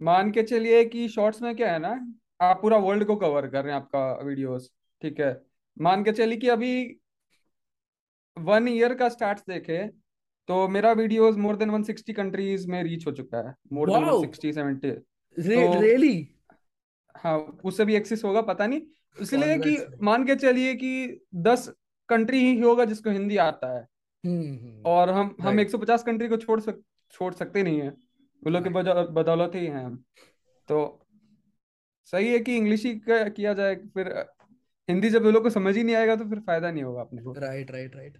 मान 0.00 0.30
के 0.30 0.42
चलिए 0.42 0.84
कि 0.84 1.08
शॉर्ट्स 1.08 1.42
में 1.42 1.54
क्या 1.56 1.72
है 1.72 1.78
ना 1.78 1.94
आप 2.40 2.60
पूरा 2.62 2.76
वर्ल्ड 2.76 3.04
को 3.04 3.16
कवर 3.16 3.46
कर 3.46 3.64
रहे 3.64 3.72
हैं 3.72 3.80
आपका 3.80 4.12
वीडियोस 4.24 4.70
ठीक 5.02 5.20
है? 5.20 5.42
मान 5.80 6.04
के 6.04 6.12
चलिए 6.12 6.36
कि 6.36 6.48
अभी 6.48 7.00
वन 8.38 8.68
ईयर 8.68 8.94
का 8.94 9.08
स्टार्ट 9.08 9.38
देखे 9.38 9.86
तो 10.48 10.68
मेरा 10.68 10.92
वीडियोस 10.92 11.36
मोर 11.36 11.56
देन 11.56 11.70
160 11.70 12.12
कंट्रीज़ 12.12 12.68
में 12.68 12.82
रीच 12.82 13.06
हो 13.06 13.12
चुका 13.12 13.48
है 13.48 13.54
मोर 13.72 13.90
देन 13.90 14.04
वाओ 14.04 14.22
160 14.22 14.52
70 14.52 14.84
रे, 15.38 15.56
तो 15.56 15.80
रियली 15.80 16.28
हाँ 17.16 17.38
उससे 17.64 17.84
भी 17.84 17.94
एक्सेस 17.94 18.24
होगा 18.24 18.42
पता 18.42 18.66
नहीं। 18.66 18.80
इसलिए 19.22 19.58
कि 19.58 19.76
मान 20.02 20.24
के 20.24 20.34
चलिए 20.36 20.74
कि 20.74 21.20
दस 21.34 21.68
कंट्री 22.08 22.38
ही 22.38 22.60
होगा 22.60 22.84
जिसको 22.84 23.10
हिंदी 23.10 23.36
आता 23.36 23.78
है। 23.78 23.86
हम्म 24.26 24.82
और 24.86 25.10
हम 25.10 25.36
हम 25.40 25.56
राइट 25.56 25.70
150 25.70 26.02
कंट्री 26.02 26.28
को 26.28 26.36
छोड़ 26.36 26.60
सक 26.60 26.82
छोड़ 27.12 27.32
सकते 27.34 27.62
नहीं 27.62 27.80
है। 27.80 27.88
वो 27.88 28.50
लोग 28.50 28.64
के 28.64 28.70
बदौलत 29.12 29.54
ही 29.54 29.66
हैं 29.66 29.84
हम। 29.84 30.04
तो 30.68 30.99
सही 32.08 32.32
है 32.32 32.38
कि 32.38 32.56
इंग्लिश 32.56 32.84
ही 32.84 33.00
किया 33.08 33.52
जाए 33.54 33.74
फिर 33.94 34.08
हिंदी 34.88 35.10
जब 35.10 35.22
लोग 35.24 35.42
को 35.42 35.50
समझ 35.50 35.76
ही 35.76 35.82
नहीं 35.82 35.96
आएगा 35.96 36.16
तो 36.16 36.24
फिर 36.30 36.38
फ़ायदा 36.40 36.70
नहीं 36.70 36.82
होगा 36.82 37.00
अपने 37.00 37.22
को। 37.22 37.32
राइट 37.32 37.70
राइट 37.70 37.96
राइट 37.96 38.18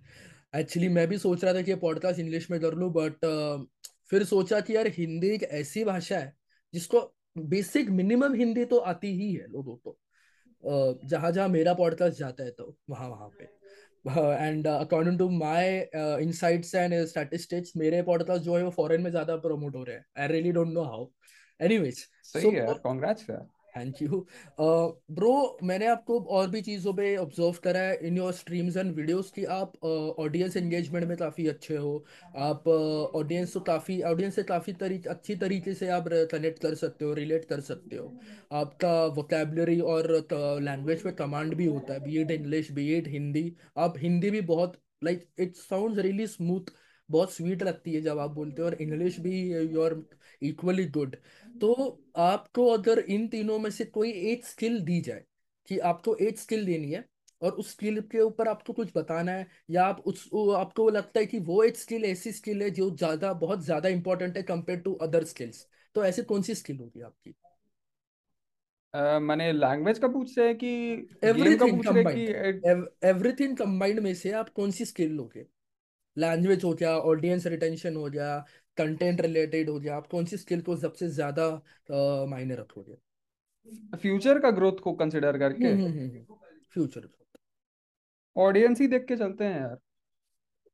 एक्चुअली 0.57 0.89
मैं 0.89 1.07
भी 1.09 1.19
सोच 1.19 1.45
रहा 1.45 1.55
था 1.55 1.63
कि 1.63 1.75
पॉडकास्ट 1.77 2.21
इंग्लिश 2.21 2.51
में 2.51 2.61
कर 2.61 2.75
लूँ 2.75 2.91
बट 2.93 3.27
फिर 4.11 4.25
सोचा 4.25 4.61
कि 4.61 4.77
यार 4.77 4.87
हिंदी 4.89 5.29
एक 5.29 5.43
ऐसी 5.43 5.85
भाषा 5.85 6.19
है 6.19 6.33
जिसको 6.75 7.01
बेसिक 7.39 7.91
मिनिमम 7.93 8.35
हिंदी 8.35 8.65
तो 8.65 8.79
आती 8.93 9.13
ही 9.17 9.33
है 9.33 9.47
लोगों 9.49 9.77
को। 9.77 9.91
uh, 9.91 11.09
जहाँ 11.09 11.31
जहाँ 11.33 11.49
मेरा 11.49 11.75
पॉडकास्ट 11.75 12.19
जाता 12.19 12.45
है 12.45 12.51
तो 12.51 12.77
वहाँ 12.91 13.09
वहाँ 13.09 13.29
पे। 13.39 13.45
And 14.45 14.67
according 14.67 15.19
to 15.19 15.29
my 15.31 15.79
insights 15.95 16.75
and 16.75 16.95
statistics 17.07 17.73
मेरे 17.77 18.03
पॉडकास्ट 18.03 18.45
जो 18.45 18.57
है 18.57 18.65
वो 18.65 18.71
फॉरेन 18.71 19.03
में 19.03 19.11
ज़्यादा 19.11 19.37
प्रमोट 19.39 19.77
हो 19.77 19.83
रहे 19.85 19.97
हैं। 19.97 20.05
I 20.19 20.29
really 20.29 20.53
don't 20.53 20.73
know 20.73 20.83
how 20.85 21.07
anyways 21.61 22.07
सही 22.25 22.51
है 22.51 22.75
कॉन्ग्रेट्स 22.83 23.31
यार। 23.31 23.47
थैंक 23.77 24.03
यू 24.03 24.27
ब्रो 24.59 25.59
मैंने 25.63 25.87
आपको 25.87 26.19
और 26.39 26.49
भी 26.51 26.61
चीज़ों 26.63 26.93
पे 26.95 27.17
ऑब्ज़र्व 27.17 27.59
करा 27.65 27.81
है. 27.81 27.97
In 28.07 28.17
your 28.17 28.33
streams 28.33 28.77
and 28.77 28.95
videos 28.97 29.31
कि 29.31 29.45
आप 29.45 29.73
ऑडियंस 29.85 30.53
uh, 30.53 30.63
एंगेजमेंट 30.63 31.07
में 31.09 31.17
काफ़ी 31.17 31.47
अच्छे 31.49 31.77
हो. 31.77 32.05
आप 32.39 32.69
ऑडियंस 32.69 33.49
uh, 33.49 33.55
तो 33.55 33.61
काफ़ी 33.61 34.01
ऑडियंस 34.03 34.35
से 34.35 34.43
काफ़ी 34.43 34.73
तरीके 34.75 35.09
अच्छी 35.09 35.37
तरीके 35.37 35.75
से 35.75 35.89
आप 35.91 36.09
कनेक्ट 36.33 36.63
कर 36.63 36.75
सकते 36.75 37.05
हो 37.05 37.15
रिलेट 37.15 37.45
कर 37.45 37.61
सकते 37.61 37.97
हो. 37.97 38.13
आपका 38.53 38.95
वोकेबलरी 39.17 39.81
और 39.81 40.13
लैंग्वेज 40.63 41.03
पे 41.03 41.13
कमांड 41.15 41.55
भी 41.55 41.67
होता 41.67 41.95
है 41.95 42.01
be 42.05 42.17
it 42.19 42.31
English 42.31 42.71
be 42.73 42.91
it 42.93 43.09
Hindi 43.09 43.53
आप 43.79 43.95
हिंदी 43.99 44.31
भी 44.31 44.41
बहुत 44.53 44.81
like 45.05 45.27
it 45.41 45.57
sound 45.57 45.99
really 45.99 46.27
smooth 46.27 46.71
बहुत 47.09 47.33
स्वीट 47.33 47.63
लगती 47.63 47.93
है 47.95 48.01
जब 48.01 48.19
आप 48.19 48.31
बोलते 48.31 48.63
हो 48.63 48.67
और 48.69 48.75
इंग्लिश 48.83 49.19
भी 49.21 49.41
यू 49.53 49.83
आर 49.83 49.95
इक्वली 50.43 50.85
गुड 50.89 51.17
तो 51.61 51.73
आपको 52.19 52.67
अगर 52.69 52.99
इन 53.09 53.27
तीनों 53.29 53.59
में 53.59 53.71
से 53.71 53.85
कोई 53.87 54.11
एक 54.33 54.45
स्किल 54.47 54.81
दी 54.81 55.01
जाए 55.01 55.25
कि 55.69 55.79
आपको 55.87 56.15
एक 56.23 56.39
स्किल 56.39 56.65
देनी 56.67 56.91
है 56.93 57.05
और 57.43 57.53
उस 57.53 57.71
स्किल 57.71 58.01
के 58.13 58.21
ऊपर 58.21 58.49
आपको 58.49 58.73
कुछ 58.73 58.91
बताना 58.97 59.33
है 59.33 59.47
या 59.71 59.85
आप 59.85 60.01
उस 60.07 60.29
आपको 60.57 60.89
लगता 60.91 61.21
है 61.21 61.27
कि 61.27 61.39
वो 61.43 61.63
एक 61.65 61.77
स्किल 61.77 62.05
ऐसी 62.05 62.33
स्किल 62.33 62.63
है 62.63 62.71
जो 62.73 62.91
ज़्यादा 62.97 63.33
बहुत 63.37 63.65
ज़्यादा 63.65 63.89
इंपॉर्टेंट 63.89 64.37
है 64.37 64.43
कंपेयर 64.45 64.81
टू 64.81 64.95
अदर 65.03 65.25
स्किल्स 65.25 65.67
तो 65.95 66.05
ऐसी 66.05 66.23
कौन 66.25 66.43
सी 66.43 66.55
स्किल 66.55 66.79
होगी 66.79 67.01
आपकी? 67.01 67.35
अ, 68.95 69.19
मैंने 69.21 69.53
लैंग्वेज 69.53 69.99
का 69.99 70.09
पूछ 70.09 70.39
रहे 70.39 70.47
हैं 70.49 70.57
कि 70.59 70.69
एवरीथिंग 71.25 71.81
कंबाइंड 71.83 72.31
एवरीथिंग 73.05 73.57
कंबाइंड 73.57 74.01
में 74.01 74.15
से 74.15 74.33
आप 74.35 74.49
कौन 74.51 74.71
सी 74.71 74.85
स्किल 74.85 75.13
लोगे? 75.13 75.47
लैंग्वेज 76.17 76.65
हो 76.65 76.73
गया 76.75 76.97
ऑडियंस 76.99 77.47
रिटेंशन 77.47 77.97
हो 77.97 78.09
गया 78.11 78.39
कंटेंट 78.79 79.21
रिलेटेड 79.21 79.71
हो 79.71 79.79
गया 79.81 79.97
आप 79.97 80.07
कौन 80.07 80.25
सी 80.25 80.37
स्किल 80.37 80.63
को 80.63 80.77
सबसे 80.77 81.09
ज़्यादा 81.09 81.49
मायने 82.27 82.55
रखोगे? 82.57 82.97
फ्यूचर 83.97 84.39
का 84.39 84.51
ग्रोथ 84.51 84.81
को 84.83 84.93
कंसिडर 84.93 85.39
करके? 85.39 85.67
हम्म 85.67 85.87
हम्म 85.87 86.09
हम्म 86.09 86.39
फ्यूचर 86.73 87.09
ऑडियंस 88.37 88.81
ही 88.81 88.87
देख 88.87 89.05
के 89.05 89.17
चलते 89.17 89.45
हैं 89.45 89.61
यार। 89.61 89.77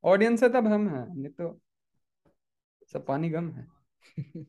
ऑडियंस 0.04 0.42
है 0.42 0.48
तब 0.48 0.66
हम 0.66 0.88
हैं 0.88 1.06
नहीं 1.16 1.28
तो 1.30 1.58
सब 2.92 3.06
पानी 3.06 3.28
गम 3.30 3.50
है। 3.50 3.66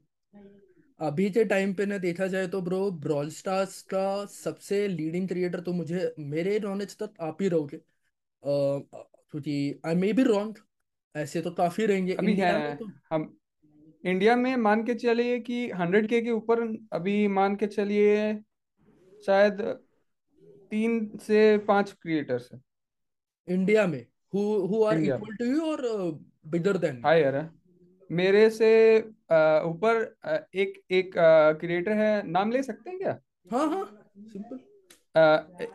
अभी 1.00 1.30
के 1.30 1.44
टाइम 1.46 1.74
पे 1.74 1.86
ना 1.86 1.98
देखा 1.98 2.28
जाए 2.28 2.48
तो 2.48 2.62
ब्रो 2.62 2.80
ब्रॉल 3.02 3.30
स्टार्स 3.30 3.82
का 3.82 4.04
सबसे 4.26 4.88
लीडिंग 4.88 5.28
क्रिएटर 5.28 5.60
तो 5.60 5.74
मुझे 5.74 6.14
मेरे 6.20 6.60
नॉलेज 6.60 6.98
तक 6.98 7.14
आप 7.22 7.42
ही 7.42 7.48
रहोगे। 7.48 7.80
क्योंकि 8.44 9.82
आई 9.86 9.96
मे 9.96 10.12
बी 10.14 10.24
रॉन्ग 10.24 10.58
ऐसे 11.16 11.42
तो 11.42 11.52
काफ़ी 11.54 11.86
रहेंगे। 11.86 12.14
अभी 12.14 12.32
इंडिया 12.32 12.48
है 12.48 12.60
में 12.60 12.78
तो 12.78 12.90
हम 13.12 13.34
इंडिया 14.04 14.36
में 14.36 14.56
मान 14.58 14.84
के 14.84 14.94
चलिए 14.96 15.40
कि 15.40 15.70
हंड्रेड 15.72 16.08
के 16.10 16.22
के 16.22 16.32
ऊपर 16.32 16.62
अभी 16.94 17.28
मान 17.30 17.56
के 17.56 17.68
चलिए 17.68 18.34
शायद 19.24 19.62
तीन 20.72 21.10
से 21.18 21.58
पाँच 21.68 21.92
क्रिएटर्स 21.92 22.50
है। 22.54 22.60
इंडिया 23.48 23.86
में? 23.88 24.06
Who 24.34 24.42
who 24.68 24.84
are 24.84 24.98
equal 25.00 25.36
to 25.36 25.46
you 25.46 25.62
और 25.64 25.82
बिगर 26.48 26.78
देन 26.78 27.02
हायर 27.06 27.36
है। 27.36 27.50
मेरे 28.10 28.50
से 28.50 28.70
ऊपर 29.66 30.02
एक 30.56 30.82
एक 30.92 31.12
क्रिएटर 31.60 31.92
है। 31.94 32.28
नाम 32.28 32.52
ले 32.52 32.64
सकते 32.64 32.90
हैं 32.90 33.00
क्या? 33.00 33.20
हाँ 33.52 33.68
हाँ। 33.70 33.84
सिंपल 34.28 34.60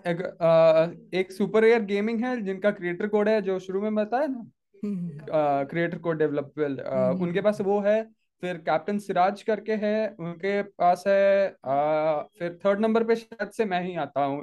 एक, 0.06 1.10
एक 1.14 1.32
सुपर 1.32 1.64
एयर 1.64 1.82
गेमिंग 1.84 2.24
है 2.24 2.40
जिनका 2.42 2.70
क्रिएटर 2.72 3.08
कोड 3.08 3.28
है 3.28 3.40
जो 3.42 3.58
शुरू 3.58 3.80
में 3.80 3.94
बताया 3.94 4.26
ना? 4.26 4.50
क्रिएटर 4.84 5.98
को 5.98 6.12
डेवलपमेंट 6.12 6.80
हम्म 6.80 7.22
उनके 7.22 7.40
पास 7.40 7.60
वो 7.60 7.80
है 7.80 8.02
फिर 8.42 8.56
कैप्टन 8.58 8.98
सिराज 8.98 9.42
करके 9.42 9.72
है 9.72 9.94
उनके 10.20 10.62
पास 10.62 11.04
है 11.06 11.46
अ, 11.48 12.28
फिर 12.38 12.58
थर्ड 12.66 12.80
नंबर 12.80 13.04
पे 13.04 13.16
शायद 13.16 13.50
से 13.50 13.64
मैं 13.64 13.82
ही 13.82 13.94
आता 13.96 14.24
हूँ 14.24 14.40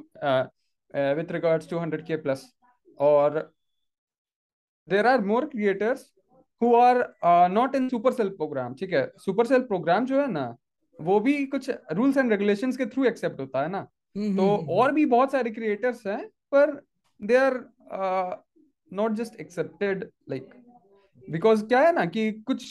with 1.17 1.31
regards 1.31 1.69
to 1.69 1.77
hundred 1.77 2.05
K 2.05 2.15
plus 2.17 2.53
और 3.00 3.39
there 4.88 5.08
are 5.08 5.22
more 5.22 5.46
creators 5.46 6.12
who 6.62 6.74
are 6.75 7.03
not 7.51 7.75
in 7.75 7.89
Supercell 8.13 8.29
program 8.29 8.74
ठीक 8.74 8.93
है? 8.93 9.12
सुपर 9.17 9.46
सेल 9.46 9.62
प्रोग्राम 9.62 10.05
जो 10.05 10.22
है 10.22 10.31
ना 10.31 10.55
वो 11.00 11.19
भी 11.19 11.46
कुछ 11.46 11.69
रूल्स 11.91 12.17
एंड 12.17 12.31
रेगुलेशंस 12.31 12.77
के 12.77 12.86
थ्रू 12.86 13.05
एक्सेप्ट 13.05 13.39
होता 13.39 13.62
है 13.62 13.69
ना? 13.69 13.88
हम्म 14.15 14.36
तो 14.38 14.48
हम्म 14.55 14.69
और 14.72 14.91
भी 14.91 15.05
बहुत 15.05 15.31
सारे 15.31 15.51
क्रिएटर्स 15.51 16.05
हैं 16.08 16.25
पर 16.51 16.72
they 17.22 17.38
are 17.38 17.58
not 18.91 19.12
just 19.12 19.39
accepted 19.41 20.10
like 20.29 20.50
because 21.29 21.65
क्या 21.65 21.79
है 21.79 21.91
ना 21.91 22.05
कि 22.05 22.31
कुछ 22.31 22.65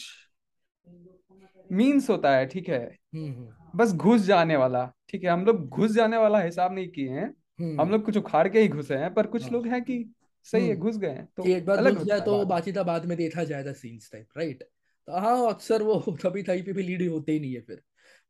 मीन्स 1.71 2.09
होता 2.11 2.37
है 2.37 2.47
ठीक 2.47 2.69
है? 2.69 2.85
हम्म 3.15 3.33
हम्म। 3.33 3.79
बस 3.79 3.93
घुस 3.93 4.21
जाने 4.21 4.57
वाला 4.57 4.85
ठीक 5.09 5.25
है? 5.25 5.31
हम 5.31 5.45
लोग 5.45 5.69
घुस 5.69 5.91
जाने 5.91 6.17
वाला 6.17 6.41
हिसाब 6.41 6.73
नहीं 6.73 6.89
किए 6.89 7.11
हैं। 7.11 7.25
हम 7.25 7.81
हम्म 7.81 7.91
लोग 7.91 8.05
कुछ 8.05 8.17
उखाड़ 8.17 8.49
के 8.49 8.61
ही 8.61 8.69
घुसे 8.69 8.97
हैं 8.97 9.13
पर 9.15 9.27
कुछ 9.27 9.43
हाँ। 9.43 9.51
लोग 9.51 9.67
हैं 9.67 9.83
कि 9.85 10.05
सही 10.47 10.69
है 10.69 10.77
घुस 10.77 10.97
गए 10.99 11.09
हैं 11.09 11.29
तो 11.37 11.45
एक 11.45 11.67
बार 11.67 11.79
अलग 11.79 11.95
घुस 11.95 12.07
जाए 12.07 12.21
तो 12.21 12.45
बाकी 12.47 12.73
था 12.73 12.83
बाद 12.83 13.05
में 13.05 13.17
देखा 13.19 13.45
जाएगा 13.45 13.73
सीन्स 13.73 14.11
टाइप 14.13 14.29
राइट 14.37 14.63
तो 14.63 15.19
हाँ 15.19 15.49
अक्सर 15.51 15.83
वो 15.83 15.95
कभी 16.23 16.43
कहीं 16.43 16.63
पे 16.63 16.73
भी 16.73 16.83
लीड 16.83 17.09
होते 17.11 17.33
ही 17.33 17.41
नहीं 17.41 17.55
है 17.55 17.61
फिर। 17.61 17.83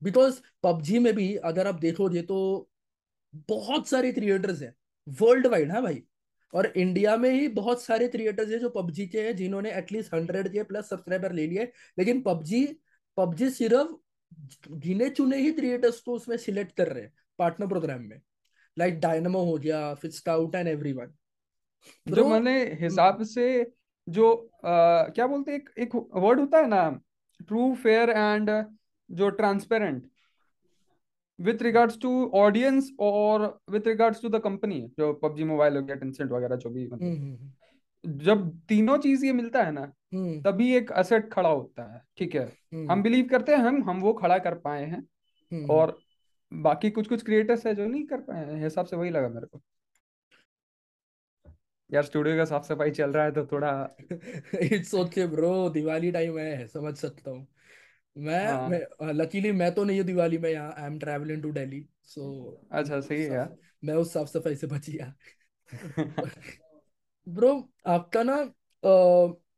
बिकॉज़ 0.02 0.40
पबजी 0.62 0.99
में 0.99 1.12
भी 1.14 1.35
अगर 1.45 1.66
आप 1.66 1.75
देखोगे 1.75 2.23
तो 2.23 2.38
बहुत 3.49 3.88
सारे 3.88 4.12
क्रिएटर्स 4.12 4.62
हैं 4.62 4.75
वर्ल्ड 5.07 5.47
वाइड 5.47 5.73
है 5.73 5.83
भाई। 5.83 6.02
और 6.54 6.66
इंडिया 6.66 7.16
में 7.16 7.30
ही 7.30 7.48
बहुत 7.48 7.82
सारे 7.82 8.08
क्रिएटर्स 8.08 8.50
हैं 8.50 8.58
जो 8.58 8.68
पबजी 8.68 9.06
के 9.06 9.22
हैं 9.22 9.36
जिन्होंने 9.36 9.72
at least 9.72 10.14
hundred 10.14 10.48
K 10.52 10.62
plus 10.62 10.88
subscriber 10.90 11.32
ले 11.32 11.46
लिए 11.46 11.72
लेकिन 11.98 12.22
पबजी 12.22 12.64
पबजी 13.16 13.50
सिर्फ़ 13.50 13.94
गिने 14.70 15.10
चुने 15.10 15.36
ही 15.36 15.52
क्रिएटर्स 15.52 16.00
को 16.00 16.12
उसमें 16.12 16.36
सिलेक्ट 16.36 16.76
कर 16.76 16.88
रहे 16.88 17.02
हैं 17.02 17.12
पार्टनर 17.38 17.66
प्रोग्राम 17.66 18.02
में। 18.02 18.20
लाइक 18.78 19.00
डायनमो 19.00 19.44
हो 19.44 19.58
गया 19.58 19.94
फिर 19.94 20.10
स्काउट 20.10 20.54
एंड 20.54 20.68
एवरीवन 20.68 21.14
जो 22.06 22.28
मैंने 22.28 22.64
हिसाब 22.80 23.22
से 23.22 23.72
जो 24.08 24.32
अ, 24.32 25.08
क्या 25.08 25.26
बोलते 25.26 25.52
हैं 25.52 25.58
एक 25.58 25.70
एक 25.78 25.94
वर्ड 26.14 26.40
होता 26.40 26.58
है 26.58 26.66
ना 26.66 26.88
ट्रू 27.48 27.74
फेयर 27.74 28.10
एंड 28.10 28.50
जो 29.10 29.30
transparent 29.30 30.10
with 31.38 31.62
regards 31.62 31.99
to 32.00 32.11
audience 32.35 32.90
और 33.00 33.42
with 33.71 33.87
regards 33.87 34.23
to 34.23 34.28
the 34.28 34.40
company 34.40 34.80
जो 34.99 35.12
पबजी 35.12 35.45
मोबाइल 35.45 35.76
हो 35.76 35.83
गया 35.83 35.97
टेंसेंट 35.97 36.30
वगैरह 36.33 36.57
जो 36.57 36.71
भी 36.71 36.87
मतलब। 36.87 37.02
हम्म 37.02 38.18
जब 38.18 38.50
तीनों 38.68 38.97
चीज़ 38.99 39.25
ये 39.26 39.33
मिलता 39.33 39.62
है 39.62 39.73
ना 39.73 39.80
हम्म। 40.14 40.40
तभी 40.42 40.73
एक 40.76 40.92
असेट 40.92 41.30
खड़ा 41.33 41.49
होता 41.49 41.83
है 41.95 42.02
ठीक 42.18 42.35
है? 42.35 42.45
हम 42.75 42.90
हम्म 42.90 43.02
बिलीव 43.02 43.26
करते 43.30 43.52
हैं 43.52 43.59
हम 43.59 43.83
हम 43.83 44.00
वो 44.00 44.12
खड़ा 44.12 44.38
कर 44.38 44.54
पाए 44.59 44.85
हैं। 44.85 45.00
हम्म। 45.52 45.71
और 45.71 45.99
बाकी 46.52 46.90
कुछ 46.90 47.09
कुछ 47.09 47.25
क्रिएटर्स 47.25 47.66
है 47.66 47.75
जो 47.75 47.87
नहीं 47.87 48.04
कर 48.07 48.21
पाए 48.21 48.45
हैं 48.47 48.62
हिसाब 48.62 48.87
से 48.87 48.97
वही 48.97 49.11
लगा 49.11 49.28
मेरे 49.28 49.47
को। 49.47 49.61
यार 51.90 52.02
स्टूडियो 52.02 52.37
का 52.37 52.45
साफ़ 52.45 52.64
सफ़ाई 52.64 52.90
चल 52.90 53.11
रहा 53.11 53.25
है 53.25 53.33
तो 53.33 53.45
थोड़ा 53.47 53.71
it's 54.62 54.95
okay 54.95 55.26
bro 55.26 55.68
Diwali 55.71 56.11
time 56.12 56.38
है 56.38 56.66
समझ 56.66 56.95
सकता 56.97 57.30
हूँ। 57.30 57.47
मैं 58.18 58.46
हाँ। 58.46 58.68
मैं 58.68 59.12
लकीली 59.12 59.52
मैं 59.52 59.75
तो 59.75 59.84
नहीं 59.84 59.98
हूँ 59.98 60.06
दिवाली 60.06 60.38
में 60.38 60.50
यहाँ 60.50 60.72
I 60.78 60.87
am 60.87 60.98
travelling 60.98 61.42
to 61.42 61.52
Delhi 61.52 61.84
so 62.04 62.26
अच्छा 62.72 63.00
सही 63.00 63.22
है 63.22 63.28
यार। 63.28 63.56
मैं 63.84 63.94
उस 63.94 64.12
साफ़ 64.12 64.28
सफ़ाई 64.28 64.56
से 64.56 64.66
बच 64.66 64.90
गया। 64.90 65.12
ब्रो 67.26 67.52
आपका 67.87 68.22
ना 68.22 68.37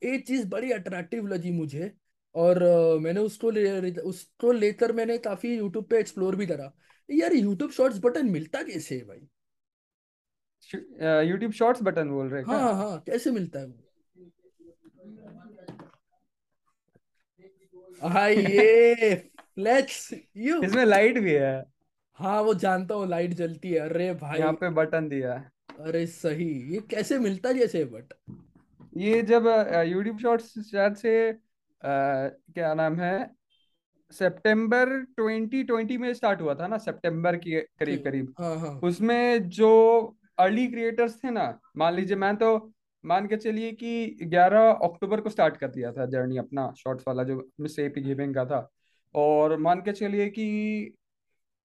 एक 0.04 0.24
चीज़ 0.26 0.46
बड़ी 0.48 0.70
अट्रैक्टिव 0.72 1.26
लगी 1.26 1.50
मुझे 1.50 1.92
और 2.34 2.62
मैंने 3.00 3.20
उसको 3.20 3.50
ले 3.50 3.90
उसको 4.02 4.52
लेकर 4.52 4.92
मैंने 4.92 5.18
काफ़ी 5.18 5.54
यूट्यूब 5.56 5.84
पे 5.84 5.98
एक्सप्लोर 6.00 6.36
भी 6.36 6.46
करा। 6.46 6.72
यार 7.08 7.32
यूट्यूब 7.32 7.70
शॉर्ट्स 7.70 7.98
बटन 7.98 8.30
मिलता 8.30 8.62
कैसे 8.62 8.96
है 8.96 9.04
भाई? 9.04 9.20
यूट्यूब 11.24 11.52
शॉर्ट्स 11.52 11.82
बटन 11.82 12.10
बोल 12.10 12.28
रहे 12.28 12.40
हैं 12.40 12.48
क्या? 12.48 12.58
हाँ 12.58 12.74
हाँ 12.74 12.98
कैसे 13.06 13.30
मिलता 13.30 13.58
है 13.58 13.66
वो? 13.66 13.90
हाँ 18.00 18.28
ये 18.30 19.14
फ्लेक्स 19.14 20.10
यू। 20.36 20.62
इसमें 20.62 20.84
लाइट 20.84 21.18
भी 21.18 21.32
है। 21.32 21.64
हाँ 22.18 22.40
वो 22.42 22.54
जानता 22.54 22.94
हूँ 22.94 23.06
लाइट 23.08 23.34
जलती 23.34 23.70
है। 23.70 23.78
अरे 23.80 24.12
भाई। 24.14 24.38
यहाँ 24.38 24.52
पे 24.52 24.68
बटन 24.70 25.08
दिया 25.08 25.34
है। 25.34 25.50
अरे 25.80 26.06
सही 26.06 26.48
ये 26.74 26.80
कैसे 26.90 27.18
मिलता 27.18 27.48
है 27.48 27.54
जैसे 27.54 27.84
बट? 27.84 28.12
ये 28.96 29.20
जब 29.22 29.46
यूट्यूब 29.86 30.18
शॉर्ट्स 30.18 30.58
शायद 30.70 30.94
से 30.94 31.30
अ, 31.30 31.36
क्या 31.82 32.72
नाम 32.74 32.96
है 33.00 33.30
सितंबर 34.12 34.88
2020 35.20 35.96
में 35.98 36.12
स्टार्ट 36.14 36.40
हुआ 36.40 36.54
था 36.54 36.66
ना 36.66 36.78
सितंबर 36.78 37.36
के 37.36 37.60
करीब 37.60 38.02
करीब 38.04 38.34
हाँ 38.40 38.56
हाँ। 38.58 38.80
उसमें 38.82 39.48
जो 39.48 39.70
अर्ली 40.38 40.66
क्रिएटर्स 40.66 41.16
थे 41.24 41.30
ना 41.30 41.58
मान 41.76 41.94
लीजिए 41.94 42.16
मैं 42.16 42.34
तो 42.36 42.50
मान 43.06 43.26
के 43.26 43.36
चलिए 43.36 43.72
कि 43.72 44.16
11 44.22 44.70
अक्टूबर 44.70 45.20
को 45.20 45.30
स्टार्ट 45.30 45.56
कर 45.56 45.68
दिया 45.68 45.92
था 45.92 46.06
जर्नी 46.06 46.36
अपना 46.36 46.72
शॉर्ट्स 46.78 47.04
वाला 47.08 47.24
जो 47.24 47.48
मिस 47.60 47.78
एपी 47.78 48.00
गेमिंग 48.00 48.34
का 48.34 48.44
था। 48.44 48.70
और 49.14 49.56
मान 49.56 49.80
के 49.80 49.92
चलिए 49.92 50.28
कि 50.28 50.94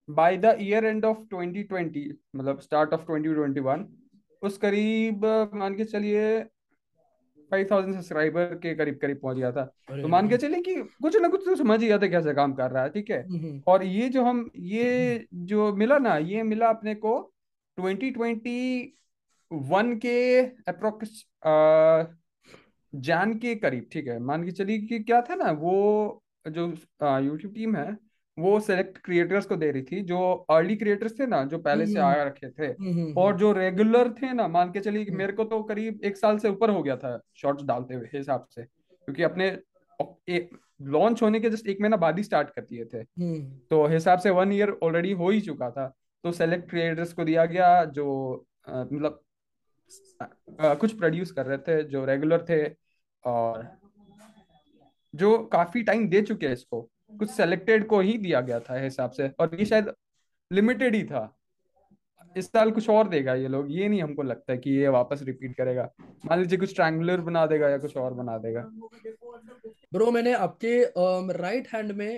by 0.10 0.38
the 0.38 0.58
year 0.62 0.86
end 0.86 1.06
of 1.06 1.18
2020 1.18 2.13
मतलब 2.36 2.60
स्टार्ट 2.60 2.94
ऑफ़ 2.94 3.01
2021 3.01 3.86
उस 4.42 4.58
करीब 4.58 5.25
मान 5.54 5.75
के 5.75 5.84
चलिए 5.84 6.46
5000 7.51 7.94
सब्सक्राइबर 7.94 8.46
के 8.46 8.75
करीब 8.75 9.00
करीब 9.01 9.20
पहुँच 9.22 9.38
गया 9.38 9.51
था। 9.51 9.65
तो 10.01 10.08
मान 10.08 10.30
के। 10.30 10.38
चलिए 10.38 10.62
कि 10.62 10.75
कुछ 10.75 11.18
ना 11.18 11.27
कुछ 11.27 11.42
तो 11.46 11.56
समझ 11.56 11.82
ही 11.82 11.88
जाते 11.88 12.08
कैसे 12.08 12.34
काम 12.34 12.54
कर 12.54 12.72
रहा 12.72 12.84
है 12.84 12.89
ठीक 12.89 13.10
है? 13.12 13.27
हम्म, 13.27 13.39
हम्म, 13.39 13.62
और 13.68 13.84
ये 13.84 14.10
जो 14.10 14.24
हम 14.24 14.51
ये 14.56 15.25
जो 15.34 15.75
मिला 15.75 15.98
ना 15.98 16.18
ये 16.18 16.44
मिला 16.44 16.68
अपने 16.68 16.96
को 16.96 17.32
2021 19.54 20.00
के 20.00 20.42
अप्रोक्स 20.72 21.25
जैन 22.96 23.34
के 23.34 23.56
करीब 23.56 23.88
ठीक 23.92 24.08
है। 24.08 24.20
मान 24.20 24.44
के 24.46 24.52
चलिए 24.52 24.80
कि 24.80 25.00
क्या 25.00 25.22
था 25.22 25.36
ना 25.36 25.52
वो 25.52 26.24
जो 26.48 26.68
यूट्यूब 27.02 27.54
टीम 27.54 27.75
है 27.75 27.98
वो 28.40 28.60
सेलेक्ट 28.60 28.98
क्रिएटर्स 28.98 29.46
को 29.46 29.56
दे 29.56 29.72
रही 29.72 29.82
थी 29.82 30.02
जो 30.02 30.32
अर्ली 30.50 30.75
क्रिएटर्स 30.75 31.20
थे 31.20 31.28
ना 31.28 31.44
जो 31.44 31.58
पहले 31.58 31.86
से 31.86 32.00
हम्म 32.00 32.10
आ 32.10 32.24
रखे 32.24 32.50
थे 32.50 32.66
हम्म 32.66 32.94
हम्म 32.94 33.14
और 33.18 33.38
जो 33.38 33.52
रेगुलर 33.52 34.10
थे 34.10 34.34
ना 34.34 34.48
मान 34.48 34.72
के 34.72 34.80
चलिए 34.80 35.06
मेरे 35.12 35.34
को 35.34 35.44
तो 35.44 35.64
करीब 35.64 36.02
एक 36.04 36.18
साल 36.18 36.38
से 36.38 36.50
ऊपर 36.50 36.70
हो 36.70 36.84
गया 36.84 36.98
था 36.98 37.22
शॉर्ट्स 37.36 37.64
डालते 37.64 37.94
हुए 37.94 38.08
हिसाब 38.14 38.48
से 38.56 38.64
क्योंकि 38.64 39.24
अपने 39.24 39.60
लॉन्च 40.82 41.22
होने 41.24 41.40
के 41.40 41.50
जस्ट 41.50 41.68
एक 41.68 41.82
महीना 41.82 41.98
बाद 41.98 42.18
ही 42.18 42.24
स्टार्ट 42.24 42.50
कर 42.50 42.62
दिए 42.62 42.86
थे। 42.86 43.04
तो 43.70 43.88
हिसाब 43.88 44.20
से 44.20 44.30
वन 44.30 44.52
ईयर 44.52 44.70
ऑलरेडी 44.84 45.12
हो 45.12 45.30
ही 45.30 45.42
चुका 45.42 45.70
था। 45.72 45.96
तो 46.24 46.32
सेलेक्ट 46.32 46.70
क्रिएटर्स 46.70 47.14
को 47.14 47.24
दिया 47.24 47.46
गया 47.46 47.86
जो 47.86 48.46
मतलब 48.70 49.22
कुछ 50.51 50.98
प्रोड्यूस 50.98 51.32
कर 51.32 51.46
रहे 51.46 51.58
थे, 51.60 51.82
जो 51.84 52.06
रेगुलर 52.06 52.46
थे 52.50 52.63
और 53.24 53.68
जो 55.13 55.38
काफ़ी 55.50 55.84
टाइम 55.84 56.08
दे 56.10 56.22
चुके 56.22 56.46
हैं 56.46 56.54
इसको। 56.54 56.82
कुछ 57.20 57.30
सेलेक्टेड 57.32 57.88
को 57.88 58.00
ही 58.00 58.18
दिया 58.18 58.42
गया 58.42 58.60
था 58.60 58.75
हिसाब 58.75 59.12
से 59.12 59.30
और 59.39 59.56
ये 59.60 59.65
शायद 59.65 59.94
लिमिटेड 60.51 60.96
ही 60.96 61.04
था। 61.04 61.32
इस 62.36 62.46
साल 62.48 62.72
कुछ 62.72 62.89
और 62.89 63.08
देगा 63.10 63.34
ये 63.34 63.48
लोग। 63.48 63.68
ये 63.72 63.88
नहीं 63.89 64.01
हमको 64.01 64.24
लगता 64.24 64.51
है 64.51 64.58
कि 64.60 64.72
ये 64.72 64.88
वापस 64.89 65.22
रिपीट 65.24 65.56
करेगा। 65.58 65.89
मान 66.25 66.39
लीजिए 66.39 66.60
कुछ 66.60 66.74
ट्रायंगुलर 66.75 67.22
बना 67.22 67.46
देगा 67.46 67.70
या 67.70 67.77
कुछ 67.77 67.96
और 67.98 68.13
बना 68.13 68.38
देगा। 68.38 68.62
ब्रो 69.94 70.10
मैंने 70.12 70.34
आपके 70.36 70.74
राइट 71.34 71.68
हैंड 71.74 71.92
में 71.92 72.18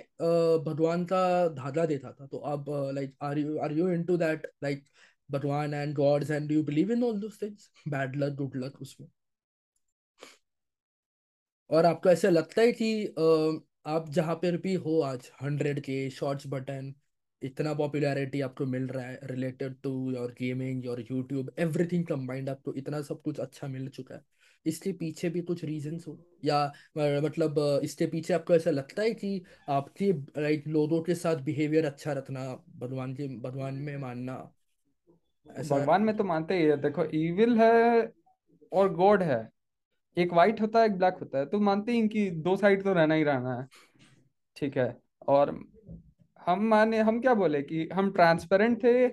भगवान 0.66 1.04
का 1.06 1.48
धागा 1.56 1.86
देखा 1.86 2.12
था। 2.12 2.26
तो 2.26 2.38
आप 2.38 2.66
like 2.96 3.14
are 3.24 3.38
you 3.38 3.58
are 3.60 3.72
you 3.72 3.90
into 3.90 4.18
that 4.18 4.52
like 4.64 4.84
भगवान 5.30 5.74
and 5.74 5.94
gods 5.96 6.32
and 6.32 6.52
you 6.52 6.64
believe 6.64 6.92
in 6.92 7.04
all 7.04 7.20
those 7.20 7.42
things 7.42 7.70
bad 7.88 8.16
luck 8.16 8.34
good 8.36 8.56
luck 8.56 8.82
उसमें। 8.82 9.08
और 11.70 11.86
आपको 11.86 12.10
ऐसा 12.10 12.30
लगता 12.30 12.62
है 12.62 12.72
कि 12.72 13.06
आप 13.88 14.10
जहाँ 14.10 14.36
पर 14.36 14.58
भी 14.58 14.74
हो 14.76 15.00
आज 15.02 15.30
हंड्रेड 15.42 15.80
के 15.80 16.10
शॉर्ट्स 16.10 16.48
बटन 16.48 16.94
इतना 17.42 17.74
पॉपुलैरिटी 17.74 18.42
आपको 18.42 18.66
मिल 18.66 18.88
रहा 18.88 19.06
है 19.06 19.20
related 19.24 19.76
to 19.84 19.92
your 20.12 20.32
gaming 20.40 20.86
your 20.86 21.00
YouTube 21.02 21.52
everything 21.60 22.06
combined 22.06 22.50
आपको 22.50 22.74
इतना 22.74 23.02
सब 23.02 23.22
कुछ 23.22 23.40
अच्छा 23.40 23.68
मिल 23.68 23.88
चुका 23.90 24.16
है। 24.16 24.22
इसके 24.66 24.92
पीछे 24.94 25.30
भी 25.30 25.42
कुछ 25.42 25.64
रीजंस 25.64 26.06
हो? 26.08 26.18
या 26.46 26.66
मतलब 26.98 27.60
इसके 27.84 28.08
पीछे 28.08 28.34
आपको 28.34 28.56
ऐसा 28.56 28.72
लगता 28.72 29.02
है 29.02 29.14
कि 29.14 29.42
आपके 29.70 30.12
लाइक 30.42 30.68
लोगों 30.68 31.02
के 31.04 31.16
साथ 31.16 31.36
बिहेवियर 31.44 31.86
अच्छा 31.86 32.14
रखना, 32.14 32.46
भगवान 32.76 33.14
के, 33.16 33.28
भगवान 33.40 33.76
में 33.76 33.98
मानना 33.98 34.34
भगवान 35.70 36.02
में 36.02 36.16
तो 36.18 36.24
मानते 36.24 36.58
ही 36.58 36.64
है 36.64 36.78
देखो 36.78 37.04
इविल 37.04 37.58
है 37.58 38.12
और 38.72 38.94
गॉड 38.94 39.24
है। 39.24 39.48
एक 40.18 40.34
व्हाइट 40.34 40.62
होता 40.62 40.80
है 40.80 40.86
एक 40.86 40.98
ब्लैक 40.98 41.18
होता 41.20 41.38
है। 41.38 41.46
तो 41.46 41.60
मानते 41.60 41.92
ही 41.92 42.00
हैं 42.00 42.08
कि 42.10 42.30
दो 42.32 42.56
साइड 42.58 42.84
तो 42.84 42.94
रहना 42.94 43.14
ही 43.14 43.24
रहना 43.24 43.56
है। 43.56 43.68
ठीक 44.58 44.78
है। 44.78 44.96
और 45.28 45.50
हम 46.40 46.64
माने 46.64 47.00
हम 47.00 47.20
क्या 47.22 47.34
बोले 47.34 47.62
कि 47.62 47.88
हम 47.94 48.12
ट्रांसपेरेंट 48.12 48.84
थे 48.84 49.06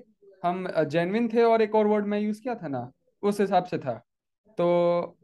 हम 0.45 0.67
जेनविन 0.85 1.29
थे 1.29 1.43
और 1.43 1.63
एक 1.63 1.75
और 1.75 1.87
वर्ड 1.87 2.07
मैं 2.07 2.19
यूज़ 2.21 2.41
किया 2.43 2.55
था 2.55 2.69
ना 2.69 2.91
उस 3.23 3.41
हिसाब 3.41 3.65
से 3.65 3.79
था। 3.79 3.95
तो 4.59 5.17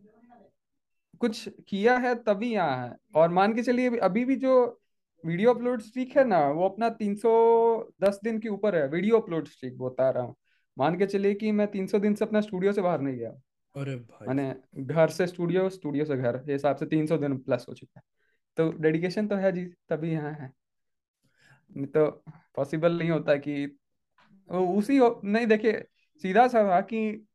कुछ 1.21 1.49
किया 1.69 1.97
है 1.99 2.15
तभी 2.25 2.53
यहाँ 2.53 2.87
है। 2.87 2.97
और 3.15 3.29
मान 3.29 3.55
के 3.55 3.63
चलिए 3.63 3.99
अभी 3.99 4.25
भी 4.25 4.37
जो 4.37 4.55
वीडियो 5.25 5.53
अपलोड 5.55 5.81
स्ट्रीक 5.81 6.17
है 6.17 6.25
ना 6.25 6.39
वो 6.51 6.69
अपना 6.69 6.89
310 6.91 8.21
दिन 8.25 8.39
के 8.39 8.49
ऊपर 8.49 8.77
है 8.77 8.87
वीडियो 8.89 9.19
अपलोड 9.19 9.49
स्ट्रीक 9.49 9.79
बता 9.79 10.11
रहा 10.11 10.23
हूँ। 10.23 10.35
मान 10.79 10.99
के 10.99 11.07
चलिए 11.07 11.35
कि 11.35 11.53
मैं 11.53 11.71
300 11.71 11.99
दिन 11.99 12.15
से 12.15 12.25
अपना 12.25 12.41
स्टूडियो 12.41 12.73
से 12.73 12.83
बाहर 12.83 13.01
नहीं 13.01 13.17
गया। 13.17 13.31
अरे 13.77 13.97
भाई। 13.97 14.35
मैंने 14.35 14.55
घर 14.77 15.09
से 15.09 15.27
स्टूडियो 15.27 15.69
स्टूडियो 15.71 16.05
से 16.05 16.17
घर 16.17 16.45
ये 16.47 16.53
हिसाब 16.53 16.77
से 16.77 16.87
300 16.87 17.19
दिन 17.19 17.39
प्लस 17.39 17.67
हो 17.69 17.75
चुका 17.75 17.99
है। 17.99 18.03
तो 18.57 18.73
डेडिकेशन 18.73 19.29
तो 19.29 19.37
है 19.37 19.53
जी 19.53 19.67
तभी 19.89 20.13
यहाँ 20.13 20.33
है। 20.33 20.53
नहीं 21.77 21.87
तो 21.87 22.11
पॉसिबल 22.55 22.99
नहीं 22.99 23.11
होता 23.11 23.37
कि 23.37 23.67
वो 24.51 24.79
उसी 24.79 24.97
हो- 24.97 25.25
नहीं 25.25 25.47
देखिए 25.47 25.85
सीधा 26.23 26.49
सा 26.49 26.65
था 26.65 26.81
कि 26.81 27.27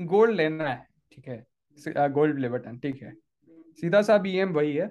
गोल्ड 0.00 0.30
लेना 0.30 0.68
है 0.68 0.86
ठीक 1.12 1.28
है। 1.28 1.46
गोल्ड 1.88 2.34
प्ले 2.34 2.48
बटन 2.48 2.78
ठीक 2.78 3.02
है। 3.02 3.14
सीधा 3.50 4.02
सा 4.02 4.18
बी 4.18 4.36
एम 4.36 4.52
वही 4.52 4.76
है। 4.76 4.88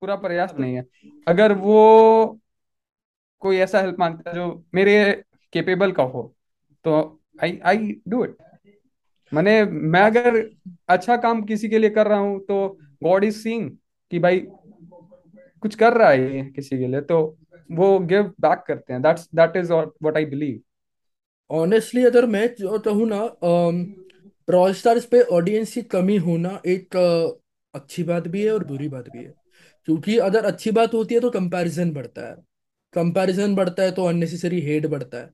पूरा 0.00 0.16
प्रयास 0.16 0.54
नहीं 0.54 0.74
है। 0.74 0.86
अगर 1.28 1.52
वो 1.52 2.40
कोई 3.40 3.56
ऐसा 3.56 3.80
हेल्प 3.80 3.96
माँगता 3.98 4.32
जो 4.32 4.66
मेरे 4.74 5.24
केपेबल 5.52 5.92
का 5.92 6.02
हो 6.04 6.22
तो 6.84 7.00
आई 7.44 7.58
आई 7.66 7.94
डू 8.08 8.24
इट 8.24 8.36
मैंने 9.32 9.64
मैं 9.64 10.00
अगर 10.02 10.38
अच्छा 10.88 11.16
काम 11.16 11.42
किसी 11.42 11.68
के 11.68 11.78
लिए 11.78 11.90
कर 11.90 12.06
रहा 12.08 12.18
हूँ 12.18 12.40
तो 12.40 12.66
गॉड 13.04 13.24
इज़ 13.24 13.38
सीइंग 13.42 13.70
कि 14.12 14.18
भाई 14.18 14.40
कुछ 15.62 15.74
कर 15.74 15.92
रहा 15.92 16.10
है 16.10 16.44
किसी 16.50 16.78
के 16.78 16.86
लिए 16.86 17.00
तो 17.02 17.18
वो 17.70 17.98
गिव 18.00 18.22
बैक 18.40 18.64
करते 18.66 18.92
हैं। 18.92 19.02
That's 19.02 19.28
that 19.34 19.56
is 19.56 19.72
what 19.72 20.16
I 20.16 20.24
believe 20.26 20.60
honestly 21.50 22.04
अगर 22.04 22.26
मैं 22.26 22.48
कहूँ 22.58 23.06
ना 23.08 23.20
ब्रॉल 24.48 24.72
स्टार्स 24.74 25.04
पे 25.06 25.20
ऑडियंस 25.32 25.72
की 25.74 25.82
कमी 25.84 26.16
होना 26.18 26.60
एक 26.66 26.96
अ, 26.96 27.78
अच्छी 27.78 28.02
बात 28.02 28.28
भी 28.28 28.44
है 28.44 28.52
और 28.52 28.64
बुरी 28.64 28.88
बात 28.88 29.08
भी 29.08 29.22
है। 29.24 29.32
क्योंकि 29.88 30.16
अगर 30.20 30.44
अच्छी 30.44 30.70
बात 30.70 30.94
होती 30.94 31.14
है 31.14 31.20
तो 31.20 31.30
कंपैरिजन 31.30 31.92
बढ़ता 31.92 32.28
है। 32.28 32.34
कंपैरिजन 32.94 33.54
बढ़ता 33.56 33.82
है 33.82 33.92
तो 33.92 34.04
अननेसेसरी 34.06 34.60
हेट 34.60 34.86
बढ़ता 34.86 35.18
है। 35.18 35.30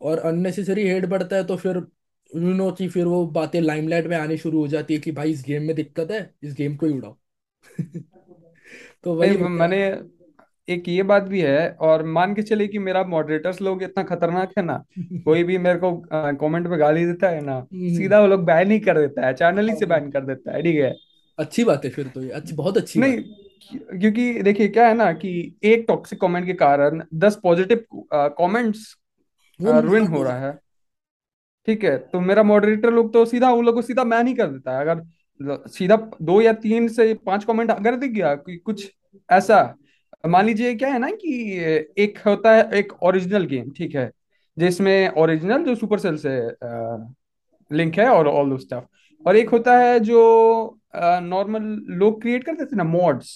और 0.00 0.18
अननेसेसरी 0.20 0.86
हेट 0.88 1.06
बढ़ता 1.06 1.36
है 1.36 1.44
तो 1.46 1.56
फिर 1.56 1.76
यू 1.76 2.54
नो 2.54 2.70
कि 2.72 2.88
फिर 2.88 3.06
वो 3.06 3.26
बातें 3.32 3.60
लाइमलाइट 3.60 4.06
में 4.06 4.16
आनी 4.16 4.36
शुरू 4.38 4.60
हो 4.60 4.68
जाती 4.68 4.94
है 4.94 5.00
कि 5.00 5.12
भाई 5.12 5.32
इस 5.32 5.42
गेम 5.46 5.62
में 5.62 5.74
दिक्कत 5.76 6.10
है 6.10 6.20
इस 6.42 6.54
गेम 6.54 6.76
को 6.76 6.86
ही 6.86 6.92
उड़ाओ। 6.92 7.16
तो 9.04 9.14
वही 9.16 9.32
नहीं 9.32 9.34
होता 9.34 9.62
है। 9.62 9.68
मैंने 9.68 9.76
एक 10.68 10.88
ये 10.88 11.02
बात 11.04 11.22
भी 11.24 11.40
है 11.42 11.68
और 11.82 12.04
मान 12.08 12.34
के 12.34 12.42
चले 12.42 12.66
कि 12.68 12.78
मेरा 12.80 13.04
मॉडरेटर्स 13.06 13.60
लोग 13.60 13.82
इतना 13.82 14.04
खतरनाक 14.06 14.52
है 14.58 14.64
ना 14.64 14.78
कोई 15.24 15.44
भी 15.44 15.58
मेरे 15.58 15.78
को 15.80 15.92
कमेंट 16.36 16.66
में 16.66 16.78
गाली 16.80 17.04
देता 17.06 17.28
है 17.30 17.40
ना 17.42 17.58
हम्म, 17.72 17.90
सीधा 17.90 18.20
वो 18.20 18.26
लोग 18.26 18.44
बैन 18.44 18.70
ही 18.72 18.78
कर 18.80 18.98
देता 18.98 19.26
है 19.26 19.34
चैनल 19.34 19.68
ही 19.68 19.74
से 19.74 19.86
बैन 19.86 20.10
कर 20.12 20.24
देता 20.26 20.52
है 20.52 20.62
ठीक 20.62 20.76
है? 20.76 20.94
अच्छी 21.38 21.64
बात 21.64 21.84
है 21.84 21.90
फिर 21.90 22.08
तो 22.08 22.22
ये 22.22 22.30
अच्छी 22.32 22.56
बहुत 22.56 22.76
अच्छी 22.78 23.00
बात 23.00 23.00
नहीं 23.00 23.22
क्यों- 23.62 24.00
क्योंकि 24.00 24.42
देखिए 24.42 24.68
क्या 24.68 24.86
है 24.88 24.94
ना 24.94 25.12
कि 25.14 25.30
एक 25.64 25.84
टॉक्सिक 25.88 26.20
कमेंट 26.20 26.46
के 26.46 26.52
कारण 26.56 27.02
दस 27.14 27.38
पॉजिटिव 27.42 27.84
कमेंट्स 28.14 28.94
वो 29.60 29.80
रुइन 29.80 30.06
हो 30.06 30.22
रहा 30.22 30.38
है। 30.40 30.58
ठीक 31.68 31.84
है 31.84 31.96
तो 31.98 32.20
मेरा 32.20 32.42
मॉडरेटर 32.42 32.90
लोग 32.90 33.12
तो 33.12 33.24
सीधा 33.24 33.50
उन 33.52 33.64
लोग 33.66 33.74
को 33.74 33.82
सीधा 33.82 34.04
बैन 34.04 34.26
ही 34.26 34.34
कर 34.34 34.46
देता 34.46 34.72
है। 34.72 34.80
अगर 34.80 35.68
सीधा 35.68 35.96
दो 36.22 36.40
या 36.40 36.52
तीन 36.54 36.88
से 36.88 37.12
पाँच 37.26 37.44
कमेंट 37.44 37.70
अगर 37.70 37.96
दिख 37.96 38.10
गया 38.10 38.34
कि 38.36 38.56
कुछ 38.56 38.90
ऐसा। 39.28 39.62
मान 40.24 40.46
लीजिए 40.46 40.74
क्या 40.74 40.88
है 40.88 40.98
ना 40.98 41.10
कि 41.12 41.32
एक 41.98 42.18
होता 42.26 42.54
है 42.54 42.70
एक 42.74 42.92
ओरिजिनल 43.02 43.44
गेम 43.46 43.70
ठीक 43.70 43.94
है। 43.94 44.10
जिसमें 44.56 45.08
ओरिजिनल 45.18 45.64
जो 45.64 45.74
सुपर 45.74 45.98
सेल 45.98 46.16
से 46.16 46.38
लिंक 47.70 47.98
है 47.98 48.08
और 48.08 48.28
ऑल 48.28 48.50
दो 48.50 48.56
स्टफ़ 48.58 48.84
और 49.24 49.36
एक 49.36 49.50
होता 49.50 49.78
है 49.78 49.98
जो 50.00 50.18
नॉर्मल 50.96 51.62
लोग 51.96 52.20
क्रिएट 52.22 52.44
करते 52.44 52.64
थे 52.64 52.76
ना 52.76 52.84
मॉड्स 52.84 53.32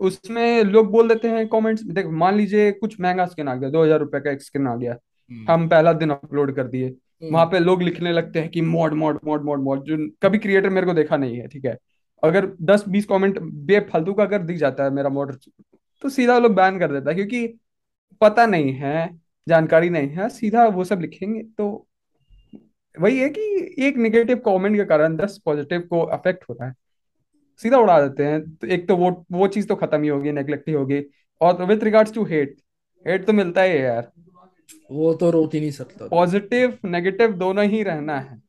उसमें 0.00 0.64
लोग 0.64 0.90
बोल 0.90 1.08
देते 1.08 1.28
हैं 1.28 1.46
कमेंट्स 1.48 1.82
देख 1.82 2.06
मान 2.06 2.36
लीजिए 2.36 2.70
कुछ 2.72 3.00
महँगा 3.00 3.26
स्किन 3.26 3.48
आ 3.48 3.54
गया 3.54 3.70
दो 3.70 3.84
हज़ार 3.84 3.98
रुपए 4.00 4.20
का 4.20 4.30
एक 4.30 4.42
स्किन 4.42 4.66
आ 4.66 4.74
गया 4.76 4.92
हम्म। 4.92 5.52
हम 5.52 5.68
पहला 5.68 5.92
दिन 5.92 6.10
अपलोड 6.10 6.54
कर 6.56 6.66
दिए 6.66 6.88
वहाँ 7.24 7.44
हम्म 7.44 7.52
पे 7.52 7.58
लोग 7.58 7.82
लिखने 7.82 8.12
लगते 8.12 8.40
हैं 8.40 8.48
कि 8.50 8.60
mod 8.60 8.94
mod 8.94 9.18
mod 9.24 9.44
mod 9.44 9.62
mod 9.62 9.84
जो 9.84 9.96
कभी 10.22 10.38
क्रिएटर 10.38 10.68
मेरे 10.70 10.86
को 10.86 10.94
देखा 10.94 11.16
नहीं 11.16 11.36
है 11.38 11.48
ठीक 11.48 11.64
है? 11.64 11.76
अगर 12.22 12.46
दस 12.62 12.84
बीस 12.88 13.06
कमेंट 13.06 13.38
बेफालतू 13.66 14.14
का 14.14 14.22
अगर 14.22 14.42
दिख 14.42 14.56
जाता 14.56 14.84
है 14.84 14.90
मेरा 14.90 15.08
मॉड 15.08 15.36
तो 16.02 16.08
सीधा 16.08 16.38
लोग 16.38 16.54
बैन 16.54 16.78
कर 16.78 16.92
देता 16.92 17.10
है 17.10 17.14
क्योंकि 17.16 17.46
पता 18.20 18.46
नहीं 18.46 18.72
है 18.72 19.08
जानकारी 19.46 19.90
नहीं 19.90 20.08
है 20.08 20.28
सीधा 20.28 20.66
वो 20.68 20.84
सब 20.84 21.00
लिखेंगे 21.00 21.42
तो 21.58 21.68
वही 22.94 23.18
है 23.18 23.28
कि 23.28 23.40
एक 23.86 23.96
नेगेटिव 23.96 24.38
कमेंट 24.38 24.76
के 24.76 24.84
कारण 24.84 25.16
दस 25.16 25.38
पॉजिटिव 25.44 25.80
को 25.80 26.00
अफेक्ट 26.02 26.44
होता 26.48 26.66
है। 26.66 26.72
सीधा 27.62 27.78
उड़ा 27.78 28.00
देते 28.02 28.24
हैं। 28.24 28.40
तो 28.56 28.66
एक 28.66 28.88
तो 28.88 28.96
वो 28.96 29.10
वो 29.32 29.48
चीज़ 29.48 29.66
तो 29.66 29.76
खत्म 29.76 30.02
ही 30.02 30.08
होगी 30.08 30.32
नेग्लेक्ट 30.32 30.68
ही 30.68 30.74
होगी। 30.74 31.02
और 31.40 31.64
with 31.64 31.84
regards 31.84 32.14
to 32.14 32.24
hate 32.24 32.56
hate 33.06 33.24
तो 33.24 33.32
मिलता 33.32 33.62
ही 33.62 33.72
है 33.72 33.80
यार। 33.80 34.10
वो 34.90 35.14
तो 35.14 35.30
रोक 35.30 35.54
ही 35.54 35.60
नहीं 35.60 35.70
सकता। 35.70 36.08
पॉजिटिव 36.08 36.78
नेगेटिव 36.84 37.32
दोनों 37.32 37.64
ही 37.64 37.82
रहना 37.82 38.18
है। 38.20 38.42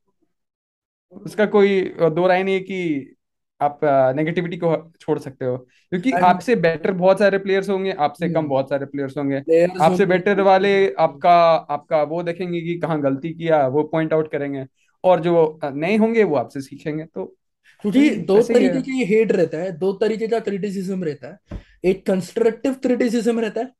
उसका 1.14 1.46
कोई 1.46 1.82
दो 1.92 2.28
राय 2.28 2.44
नहीं 2.44 2.56
है 2.56 2.62
कि 2.62 3.16
आप 3.62 3.80
नेगेटिविटी 4.16 4.58
को 4.58 4.92
छोड़ 5.02 5.20
सकते 5.20 5.46
हो। 5.46 5.58
क्योंकि 5.58 6.12
आपसे 6.12 6.56
बेटर 6.56 6.92
बहुत 6.92 7.20
सारे 7.20 7.38
प्लेयर्स 7.38 7.70
होंगे 7.70 7.92
आपसे 7.92 8.30
कम 8.30 8.40
हम्म 8.40 8.50
बहुत 8.50 8.70
सारे 8.70 8.86
प्लेयर्स 8.86 9.18
होंगे। 9.18 9.66
आपसे 9.82 10.06
बेटर 10.06 10.42
वाले 10.42 10.94
आपका 10.94 11.34
आपका 11.70 12.04
वो 12.04 12.24
देखेंगे 12.24 12.62
कि 12.62 12.78
कहाँ 12.80 13.02
गलती 13.02 13.34
किया 13.34 13.68
वो 13.68 13.84
पॉइंट 13.84 14.14
आउट 14.14 14.32
करेंगे। 14.32 14.66
और 15.04 15.20
जो 15.20 15.60
नहीं 15.64 15.98
होंगे 15.98 16.24
वो 16.24 16.36
आपसे 16.36 16.62
सीखेंगे। 16.62 17.06
तो 17.06 17.36
क्योंकि 17.84 18.10
दो 18.10 18.42
तरीके 18.44 18.82
का 18.82 19.06
हेट 19.08 19.32
रहता 19.32 19.58
है 19.58 19.72
दो 19.80 19.92
तरीके 19.94 20.28
का 20.28 20.40
क्रिटिसिज्म 20.40 21.04
रहता 21.04 21.28
है। 21.28 21.60
एक 21.86 22.06
कंस्ट्रक्टिव 22.06 22.74
क्रिटिसिज्म 22.74 23.40
रहता 23.40 23.62
है 23.62 23.72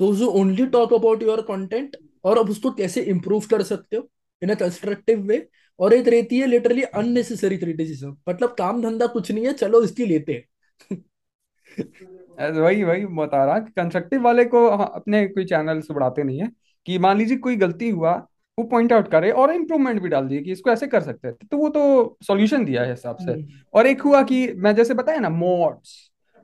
those 0.00 0.22
who 0.22 0.26
only 0.40 0.66
talk 0.66 0.92
about 0.94 1.22
your 1.22 1.40
content 1.42 1.96
और 2.24 2.38
अब 2.38 2.50
उसको 2.50 2.70
कैसे 2.72 3.02
इंप्रूव 3.02 3.46
कर 3.50 3.62
सकते 3.62 3.96
हो 3.96 4.08
इन 4.42 4.50
अ 4.50 4.54
कंस्ट्रक्टिव 4.54 5.22
वे 5.22 5.46
और 5.80 5.92
एक 5.92 6.08
रहती 6.08 6.38
है 6.38 6.46
लिटरली 6.46 6.82
अननेसेसरी 6.82 7.56
क्रिटिसिज्म 7.56 8.16
मतलब 8.28 8.54
काम 8.58 8.82
धंधा 8.82 9.06
कुछ 9.06 9.30
नहीं 9.32 9.46
है 9.46 9.52
चलो 9.52 9.82
इसकी 9.82 10.06
लेते 10.06 10.32
हैं। 10.32 10.44
वही 12.52 12.82
वही 12.84 13.06
बता 13.06 13.44
रहा 13.44 13.58
कंस्ट्रक्टिव 13.58 14.22
वाले 14.22 14.44
को 14.44 14.66
अपने 14.68 15.26
कोई 15.28 15.44
चैनल 15.44 15.80
से 15.80 15.94
बढ़ाते 15.94 16.22
नहीं 16.22 16.40
है। 16.40 16.50
कि 16.86 16.98
मान 16.98 17.18
लीजिए 17.18 17.36
कोई 17.36 17.56
गलती 17.56 17.88
हुआ 17.90 18.14
वो 18.58 18.64
पॉइंट 18.64 18.92
आउट 18.92 19.08
करे 19.08 19.30
और 19.32 19.50
इम्प्रूवमेंट 19.54 20.00
भी 20.02 20.08
डाल 20.08 20.26
दिए 20.28 20.40
कि 20.42 20.52
इसको 20.52 20.70
ऐसे 20.70 20.86
कर 20.86 21.00
सकते 21.02 21.28
हैं। 21.28 21.36
तो 21.50 21.56
वो 21.56 21.68
तो 21.68 22.16
सॉल्यूशन 22.22 22.64
दिया 22.64 22.82
है 22.82 22.90
हिसाब 22.90 23.16
से। 23.16 23.32
हम्म। 23.32 23.46
और 23.74 23.86
एक 23.86 24.02
हुआ 24.02 24.22
कि 24.22 24.46
मैं 24.56 24.74
जैसे 24.74 24.94
बताया 24.94 25.18
ना 25.18 25.28
मॉड्स 25.28 25.94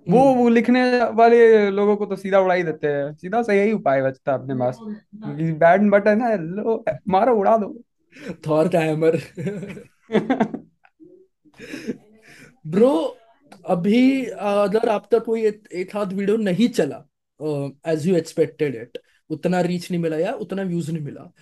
वो 0.06 0.20
हम्म। 0.20 0.38
वो 0.38 0.48
लिखने 0.48 0.82
वाले 1.14 1.70
लोगों 1.70 1.96
को 1.96 2.06
तो 2.06 2.16
सीधा 2.16 2.38
उड़ा 2.40 2.54
ही 2.54 2.62
देते 2.62 2.86
हैं। 2.86 3.12
सीधा 3.14 3.42
सही 3.42 3.58
ही 3.58 3.72
उपाय 3.72 4.02
बचता 4.02 4.34
अपने 4.34 4.54
पास। 4.54 4.78
बैड 5.58 5.90
बटन 5.90 6.22
है 6.22 6.36
लो 6.42 6.84
मारो 7.08 7.34
उड़ा 7.36 7.56
दो। 7.56 7.76
थॉर 8.46 8.68
का 8.68 8.80
हैमर 8.80 9.18
ब्रो 12.64 12.92
अभी 13.66 14.24
अगर 14.24 14.88
आप 14.88 15.08
तक 15.10 15.24
कोई 15.24 15.44
एक, 15.46 15.90
हाथ 15.94 16.06
वीडियो 16.06 16.36
नहीं 16.36 16.68
चला 16.68 17.04
एज 17.86 18.06
यू 18.06 18.16
एक्सपेक्टेड 18.16 18.74
इट 18.74 18.98
उतना 19.30 19.60
रीच 19.60 19.90
नहीं 19.90 20.00
मिला 20.02 20.16
या 20.16 20.32
उतना 20.34 20.62
व्यूज़ 20.62 20.90
नहीं 20.92 21.04
मिला 21.04 21.32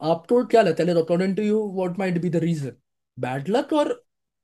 आपको 0.00 0.44
क्या 0.44 0.62
लगता 0.62 0.82
है 0.82 0.94
according 1.00 1.36
to 1.36 1.42
you 1.42 1.62
what 1.74 1.98
might 1.98 2.20
be 2.22 2.30
the 2.30 2.36
reason 2.36 2.72
bad 3.18 3.48
luck 3.48 3.72
और 3.72 3.92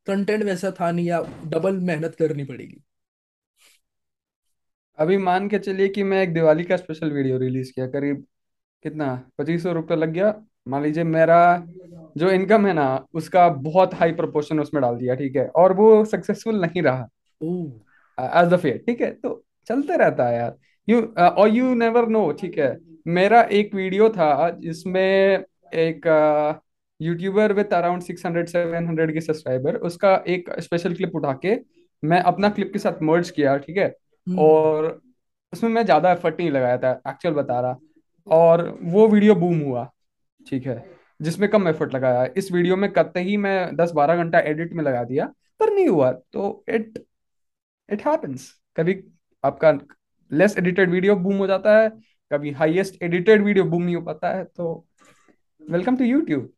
कंटेंट 0.06 0.44
वैसा 0.44 0.70
था 0.70 0.90
नहीं 0.90 1.06
या 1.06 1.20
डबल 1.46 1.78
मेहनत 1.80 2.14
करनी 2.14 2.44
पड़ेगी? 2.44 2.82
अभी 4.98 5.16
मान 5.18 5.48
के 5.48 5.58
चलिए 5.58 5.88
कि 5.88 6.02
मैं 6.02 6.22
एक 6.22 6.32
दिवाली 6.34 6.64
का 6.64 6.76
स्पेशल 6.76 7.10
वीडियो 7.12 7.38
रिलीज़ 7.38 7.72
किया 7.74 7.86
करीब 7.86 8.24
कितना? 8.84 9.14
पच्चीस 9.38 9.62
सौ 9.62 9.72
रुपये 9.72 9.96
लग 9.96 10.12
गया। 10.12 10.34
मान 10.68 10.82
लीजिए 10.82 11.04
मेरा 11.04 11.64
जो 12.16 12.30
इनकम 12.30 12.66
है 12.66 12.72
ना 12.72 13.06
उसका 13.14 13.48
बहुत 13.48 13.94
हाई 13.94 14.12
प्रोपोर्शन 14.12 14.60
उसमें 14.60 14.80
डाल 14.82 14.96
दिया 14.96 15.14
ठीक 15.14 15.36
है? 15.36 15.46
और 15.46 15.72
वो 15.72 16.04
सक्सेसफुल 16.04 16.60
नहीं 16.60 16.82
रहा। 16.82 17.08
एज 18.42 18.48
द 18.48 18.56
फेयर 18.56 18.78
ठीक 18.86 19.00
है? 19.00 19.10
तो 19.12 19.44
चलते 19.68 19.96
रहता 19.96 20.28
है 20.28 20.36
यार। 20.36 20.56
यू 20.88 21.00
और 21.18 21.48
यू 21.48 21.74
नेवर 21.74 22.08
नो 22.08 22.30
ठीक 22.32 22.58
है? 22.58 22.76
मेरा 23.06 23.40
एक 23.52 23.74
वीडियो 23.74 24.08
था 24.10 24.50
जिसमें 24.60 25.44
एक 25.74 26.06
YouTuber 27.00 27.52
with 27.52 27.72
around 27.74 28.02
six 28.02 28.26
hundred 28.26 28.48
seven 28.48 28.86
hundred 28.86 29.12
के 29.14 29.20
सब्सक्राइबर 29.20 29.76
उसका 29.88 30.14
एक 30.28 30.50
स्पेशल 30.60 30.94
क्लिप 30.94 31.14
उठा 31.16 31.32
के 31.44 31.56
मैं 32.02 32.20
अपना 32.22 32.48
क्लिप 32.48 32.72
के 32.72 32.78
साथ 32.78 33.02
मर्ज 33.02 33.30
किया 33.30 33.56
ठीक 33.58 33.76
है? 33.76 33.86
हम्म। 34.26 34.38
और 34.38 35.00
उसमें 35.52 35.70
मैं 35.70 35.84
ज़्यादा 35.84 36.12
एफर्ट 36.12 36.40
नहीं 36.40 36.50
लगाया 36.50 36.78
था 36.78 36.90
एक्चुअल 37.08 37.34
बता 37.34 37.60
रहा। 37.60 37.76
और 38.26 38.78
वो 38.82 39.06
वीडियो 39.08 39.34
बूम 39.34 39.60
हुआ 39.60 39.88
ठीक 40.46 40.66
है? 40.66 40.84
जिसमें 41.20 41.48
कम 41.50 41.68
एफर्ट 41.68 41.94
लगाया। 41.94 42.24
इस 42.36 42.50
वीडियो 42.52 42.76
में 42.76 42.90
कतई 42.92 43.36
मैं 43.36 43.76
दस 43.76 43.92
बारह 43.92 44.16
घंटा 44.16 44.38
एडिट 44.40 44.72
में 44.72 44.84
लगा 44.84 45.02
दिया 45.04 45.26
पर 45.60 45.72
नहीं 45.74 45.88
हुआ। 45.88 46.12
तो 46.12 46.64
इट 46.68 46.98
इट 47.88 48.06
हैपेंस 48.06 48.50
कभी 48.76 49.02
आपका 49.44 49.78
लेस 50.30 50.56
एडिटेड 50.58 50.90
वीडियो 50.90 51.16
बूम 51.16 51.36
हो 51.36 51.46
जाता 51.46 51.78
है 51.78 51.88
कभी 52.30 52.50
हाईएस्ट 52.50 53.02
एडिटेड 53.02 53.42
वीडियो 53.44 53.64
बूम 53.64 53.82
नहीं 53.82 53.96
हो 53.96 54.02
पाता 54.02 54.28
है 54.28 54.44
तो 54.46 54.72
वेलकम 55.60 55.96
टू 55.96 56.04
यूट्यूब 56.04 56.52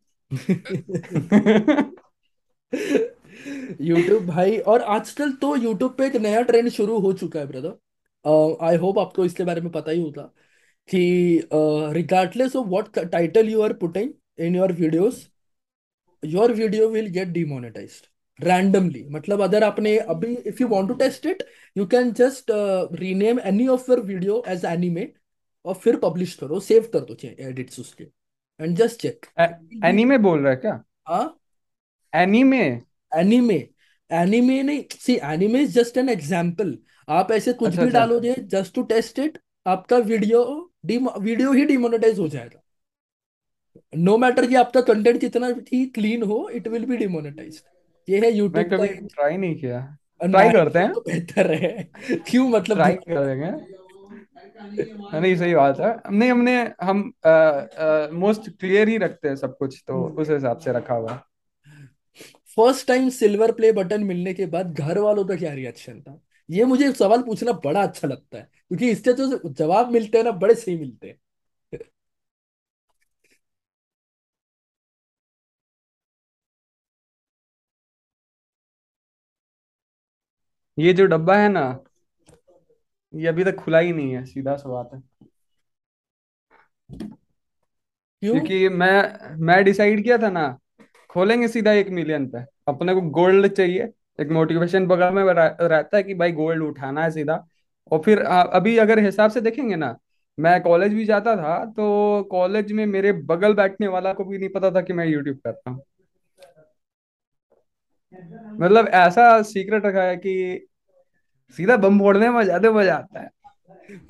यूट्यूब 3.81 4.27
भाई, 4.27 4.59
और 4.59 4.83
आजकल 4.83 5.33
तो 5.33 5.55
यूट्यूब 5.57 5.95
पे 5.99 6.07
एक 6.07 6.17
नया 6.17 6.43
ट्रेंड 6.43 6.69
शुरू 6.69 6.99
हो 6.99 7.13
चुका 7.13 7.41
है 7.41 7.47
ब्रदर 7.47 8.65
आई 8.65 8.77
होप 8.77 8.99
आपको 8.99 9.25
इसके 9.25 9.45
बारे 9.45 9.61
में 9.61 9.71
पता 9.73 9.91
ही 9.91 10.01
होगा 10.01 10.23
कि 10.89 11.49
regardless 11.95 12.57
of 12.57 12.67
what 12.69 12.99
title 13.13 13.49
you 13.49 13.63
are 13.63 13.73
putting 13.73 14.11
in 14.39 14.57
your 14.57 14.73
videos 14.73 15.29
your 16.23 16.53
video 16.53 16.89
will 16.89 17.07
get 17.09 17.29
demonetized 17.29 18.07
randomly 18.41 19.05
मतलब 19.11 19.41
अगर 19.43 19.65
आपने 19.65 19.97
अभी 19.99 20.35
if 20.37 20.63
you 20.63 20.69
want 20.69 20.89
to 20.89 20.95
test 20.95 21.27
it 21.27 21.43
you 21.77 21.87
can 21.87 22.13
just 22.13 22.51
rename 23.01 23.41
any 23.45 23.67
of 23.69 23.91
your 23.91 24.01
video 24.03 24.43
as 24.49 24.65
anime 24.65 25.09
और 25.65 25.75
फिर 25.75 25.97
publish 25.97 26.35
करो 26.35 26.61
save 26.61 26.89
कर 26.93 27.01
दो 27.01 27.17
edits 27.25 27.81
उसके 27.81 28.05
एंड 28.61 28.77
जस्ट 28.77 29.01
चेक 29.01 29.27
एनीमे 29.85 30.19
बोल 30.19 30.41
रहा 30.41 30.51
है 30.51 30.57
क्या? 30.57 30.83
हाँ? 31.09 31.39
एनीमे 32.13 32.65
एनीमे 33.13 33.57
एनीमे 34.11 34.63
नहीं 34.63 34.85
see 35.01 35.19
anime 35.25 35.61
is 35.63 35.79
just 35.79 35.97
an 35.99 36.09
example 36.09 36.77
आप 37.09 37.31
ऐसे 37.33 37.53
कुछ 37.53 37.69
अच्छा 37.69 37.83
भी 37.83 37.89
अच्छा। 37.89 37.99
डालोगे 37.99 38.35
जस्ट 38.49 38.75
टू 38.75 38.83
टेस्ट 38.91 39.19
इट 39.19 39.39
आपका 39.67 39.97
वीडियो 40.11 40.43
वीडियो 40.85 41.53
ही 41.53 41.65
डिमोनेटाइज 41.65 42.19
हो 42.19 42.29
जाएगा. 42.29 42.61
नो 43.97 44.17
मैटर 44.19 44.47
कि 44.47 44.55
आपका 44.55 44.81
कंटेंट 44.81 45.21
कितना 45.21 45.51
भी 45.51 45.85
क्लीन 45.87 46.23
हो 46.23 46.49
इट 46.55 46.69
विल 46.69 46.85
बी 46.85 46.97
डिमोनेटाइज 46.97 47.63
ये 48.09 48.21
है 48.21 48.33
यूट्यूब 48.33 48.71
का 48.71 48.77
कभी 48.77 48.89
ट्राई 48.89 49.37
नहीं 49.37 49.55
किया। 49.55 49.81
ट्राई 50.21 50.51
करते 50.51 50.79
हैं। 50.79 50.93
तो 50.93 51.01
बेहतर 51.01 51.51
है। 51.53 51.91
क्यों 52.29 52.49
मतलब 52.49 52.77
ट्राई 52.77 52.95
धोखा 52.95 53.15
कर 53.15 53.27
देंगे 53.27 53.82
नहीं 55.15 55.35
सही 55.37 55.55
बात 55.55 55.81
है। 55.81 55.93
नहीं 56.11 56.31
हमने 56.31 56.55
हम 56.83 57.03
मोस्ट 58.15 58.49
क्लियर 58.53 58.89
ही 58.89 58.97
रखते 58.99 59.29
हैं 59.29 59.37
सब 59.37 59.57
कुछ 59.59 59.83
तो 59.87 60.05
उस 60.17 60.31
हिसाब 60.31 60.59
से 60.61 60.73
रखा 60.73 60.95
हुआ 60.97 61.23
first 62.57 62.87
time 62.87 63.09
silver 63.11 63.53
play 63.53 63.73
button 63.73 64.05
मिलने 64.05 64.35
के 64.35 64.47
बाद 64.49 64.73
घर 64.75 64.99
वालों 64.99 65.25
का 65.27 65.37
क्या 65.37 65.53
रिएक्शन 65.55 66.01
था? 66.01 66.21
ये 66.49 66.65
मुझे 66.65 66.93
सवाल 66.95 67.23
पूछना 67.23 67.53
बड़ा 67.65 67.83
अच्छा 67.83 68.09
लगता 68.09 68.39
है 68.39 68.43
क्योंकि 68.69 68.91
इससे 68.91 69.13
जो 69.15 69.49
जवाब 69.51 69.91
मिलते 69.93 70.19
हैं 70.19 70.25
ना 70.25 70.31
बड़े 70.39 70.55
सही 70.57 70.77
मिलते 70.79 71.09
हैं। 71.09 71.19
ये 80.79 80.93
जो 80.93 81.05
डब्बा 81.07 81.37
है 81.37 81.49
ना 81.49 81.63
ये 83.13 83.27
अभी 83.29 83.45
तक 83.45 83.57
खुला 83.57 83.79
ही 83.79 83.93
नहीं 83.93 84.13
है 84.13 84.25
सीधा 84.25 84.57
सा 84.57 84.69
बात 84.69 84.91
है। 84.95 85.01
क्यों? 88.23 88.33
क्योंकि 88.33 88.69
मैं 88.71 89.37
मैं 89.39 89.63
डिसाइड 89.65 90.03
किया 90.05 90.19
था 90.19 90.31
ना 90.31 90.47
खोलेंगे 91.11 91.49
सीधा 91.49 91.73
एक 91.73 91.89
मिलियन 91.91 92.27
पे। 92.31 92.39
अपने 92.69 92.95
को 92.95 93.01
गोल्ड 93.11 93.47
चाहिए 93.49 93.89
एक 94.21 94.31
मोटिवेशन 94.31 94.87
बगल 94.87 95.11
में 95.15 95.23
रहता 95.25 95.97
है 95.97 96.03
कि 96.03 96.15
भाई 96.15 96.33
गोल्ड 96.33 96.63
उठाना 96.63 97.03
है 97.05 97.11
सीधा। 97.11 97.45
और 97.93 98.03
फिर 98.05 98.21
अभी 98.23 98.77
अगर 98.79 98.99
हिसाब 98.99 99.31
से 99.31 99.41
देखेंगे 99.41 99.77
ना 99.77 99.97
मैं 100.39 100.61
कॉलेज 100.63 100.93
भी 100.95 101.05
जाता 101.05 101.37
था 101.37 101.65
तो 101.67 102.23
कॉलेज 102.31 102.73
में 102.73 102.85
मेरे 102.87 103.13
बगल 103.25 103.55
बैठने 103.55 103.89
वाला 103.89 104.13
को 104.13 104.25
भी 104.25 104.39
नहीं 104.39 104.49
पता 104.49 104.71
था 104.71 104.81
कि 104.81 104.93
मैं 104.93 105.07
यूट्यूब 105.07 105.39
करता 105.45 105.71
हूँ। 105.71 105.83
मतलब 108.61 108.89
ऐसा 108.89 109.43
सीक्रेट 109.43 109.85
रखा 109.87 110.03
है 110.03 110.17
कि 110.17 110.67
सीधा 111.59 111.77
बम 111.77 111.99
फोड़ने 111.99 112.31
में 112.31 112.43
ज़्यादा 112.45 112.71
मज़ा 112.73 112.95
आता 112.95 113.21
है। 113.21 113.31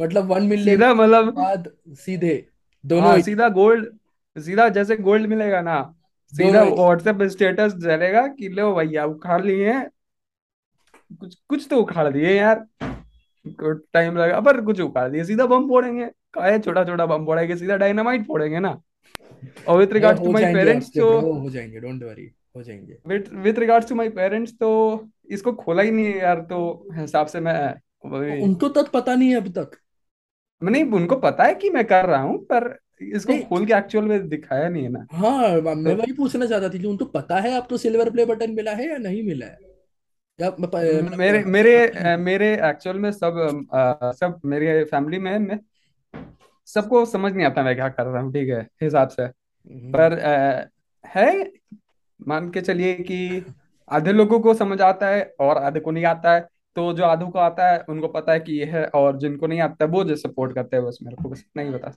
मतलब 0.01 0.27
वन 0.27 0.43
मिलियन 0.43 0.67
सीधा 0.67 0.93
मतलब 0.95 1.33
बाद 1.35 1.69
सीधे 1.99 2.35
दोनों 2.85 3.09
हाँ 3.09 3.21
सीधा 3.21 3.49
गोल्ड 3.51 3.87
सीधा 4.37 4.69
जैसे 4.71 4.97
गोल्ड 4.99 5.27
मिलेगा 5.27 5.61
ना 5.63 5.81
सीधा 6.33 6.63
व्हाट्सएप 6.65 7.23
स्टेटस 7.31 7.73
चलेगा 7.83 8.27
कि 8.29 8.49
लो 8.49 8.75
भैया 8.75 9.05
उखाड़ 9.07 9.43
लिए 9.45 9.73
हैं। 9.73 9.89
कुछ 11.21 11.35
कुछ 11.49 11.67
तो 11.71 11.79
उखाड़ 11.79 12.09
दिए 12.09 12.35
यार। 12.35 12.67
टाइम 13.47 14.17
लगा 14.17 14.41
पर 14.41 14.61
कुछ 14.61 14.81
उखाड़ 14.81 15.09
दिए। 15.11 15.25
सीधा 15.25 15.47
बम 15.47 15.69
फोड़ेंगे। 15.69 16.07
काहे 16.35 16.59
छोटा 16.59 16.85
छोटा 16.85 17.07
बम 17.07 17.25
फोड़ेंगे? 17.27 17.57
सीधा 17.57 17.77
डायनामाइट 17.77 18.27
फोड़ेंगे 18.27 18.59
ना। 18.61 18.81
और 19.69 19.79
with 19.79 19.93
regards 19.93 20.23
to 20.23 20.33
my 20.33 20.53
parents 20.55 20.89
तो 20.91 21.11
हो 21.21 21.51
जाएँगे 21.51 21.81
डोंट 21.81 22.03
वरी 22.03 22.31
हो 22.57 22.63
जाएँगे। 22.63 22.99
With 23.41 23.59
regards 23.59 23.89
to 23.89 23.95
my 23.95 24.09
parents 24.11 24.53
तो 24.55 24.71
इसको 25.33 25.53
खोला 25.53 25.83
ही 25.83 25.91
नहीं 25.91 26.07
है 26.07 26.19
यार 26.19 26.41
तो 26.41 26.61
हिसाब 26.93 27.27
से 27.27 27.41
मैं 27.41 27.55
तो 28.05 28.35
उनको 28.45 28.69
तक 28.69 28.91
पता 28.93 29.15
नहीं 29.15 29.29
है 29.31 29.37
अभी 29.37 29.51
तक। 29.51 29.79
नहीं 30.63 30.85
उनको 30.93 31.17
पता 31.17 31.45
है 31.45 31.55
कि 31.55 31.71
मैं 31.71 31.85
कर 31.85 32.07
रहा 32.07 32.21
हूँ 32.23 32.39
पर 32.45 32.79
इसको 33.03 33.37
खोल 33.39 33.67
के 33.67 33.73
एक्चुअल 33.75 34.05
में 34.05 34.29
दिखाया 34.29 34.69
नहीं 34.69 34.83
है 34.83 34.89
ना। 34.89 35.07
हाँ 35.13 35.61
तो, 35.61 35.75
मैं 35.75 35.97
तो 35.97 36.03
वही 36.03 36.13
पूछना 36.13 36.47
चाहता 36.47 36.69
थी 36.69 36.79
कि 36.79 36.87
उनको 36.87 37.05
पता 37.05 37.41
है 37.41 37.55
आपको 37.57 37.77
सिल्वर 37.79 38.11
प्ले 38.11 38.25
बटन 38.27 38.51
मिला 38.51 38.73
है 38.73 38.89
या 38.91 38.97
नहीं 38.99 39.23
मिला 39.23 39.47
है? 39.47 39.59
या 40.39 40.51
म- 40.61 40.67
प- 40.67 40.75
मेरे 41.19 41.43
मतलब 41.43 41.47
मेरे 41.47 42.17
मेरे 42.17 42.53
एक्चुअल 42.69 42.99
में 42.99 43.11
सब 43.13 43.35
सब 44.21 44.41
मेरे 44.45 44.85
फैमिली 44.85 45.19
में 45.19 45.39
मैं 45.39 45.59
सबको 46.69 47.05
समझ 47.07 47.33
नहीं 47.33 47.47
आता 47.47 47.63
मैं 47.63 47.75
क्या 47.75 47.89
कर 47.89 48.07
रहा 48.07 48.23
हूँ 48.23 48.33
ठीक 48.33 48.49
है 48.49 48.61
हिसाब 48.83 49.09
से। 49.09 49.23
हम्म, 49.23 49.93
पर 49.93 50.13
अ, 50.13 50.69
है 51.05 51.53
मान 52.21 52.51
के 52.51 52.61
चलिए 52.61 52.95
कि 53.03 53.19
आधे 53.93 54.13
लोगों 54.13 54.41
को 54.41 54.55
समझ 54.55 54.81
आता 54.83 55.09
है 55.09 55.23
और 55.41 55.59
आधे 55.59 55.81
को 55.81 55.91
नहीं 55.91 56.05
आता 56.07 56.35
है। 56.35 56.47
तो 56.77 56.93
जो 56.93 57.05
आधों 57.05 57.29
को 57.31 57.39
आता 57.39 57.71
है 57.71 57.79
उनको 57.89 58.09
पता 58.09 58.33
है 58.33 58.41
कि 58.41 58.53
ये 58.53 58.65
है 58.67 58.85
और 58.95 59.19
जिनको 59.19 59.47
नहीं 59.47 59.61
आता 59.61 59.85
वो 59.87 60.05
जो 60.05 60.17
सपोर्ट 60.17 60.55
करते 60.55 60.77
हैं 60.77 60.85
बस 60.85 60.99
मेरे 61.03 61.23
को 61.23 61.29
बस 61.29 61.45
नहीं 61.57 61.71
बता। 61.73 61.93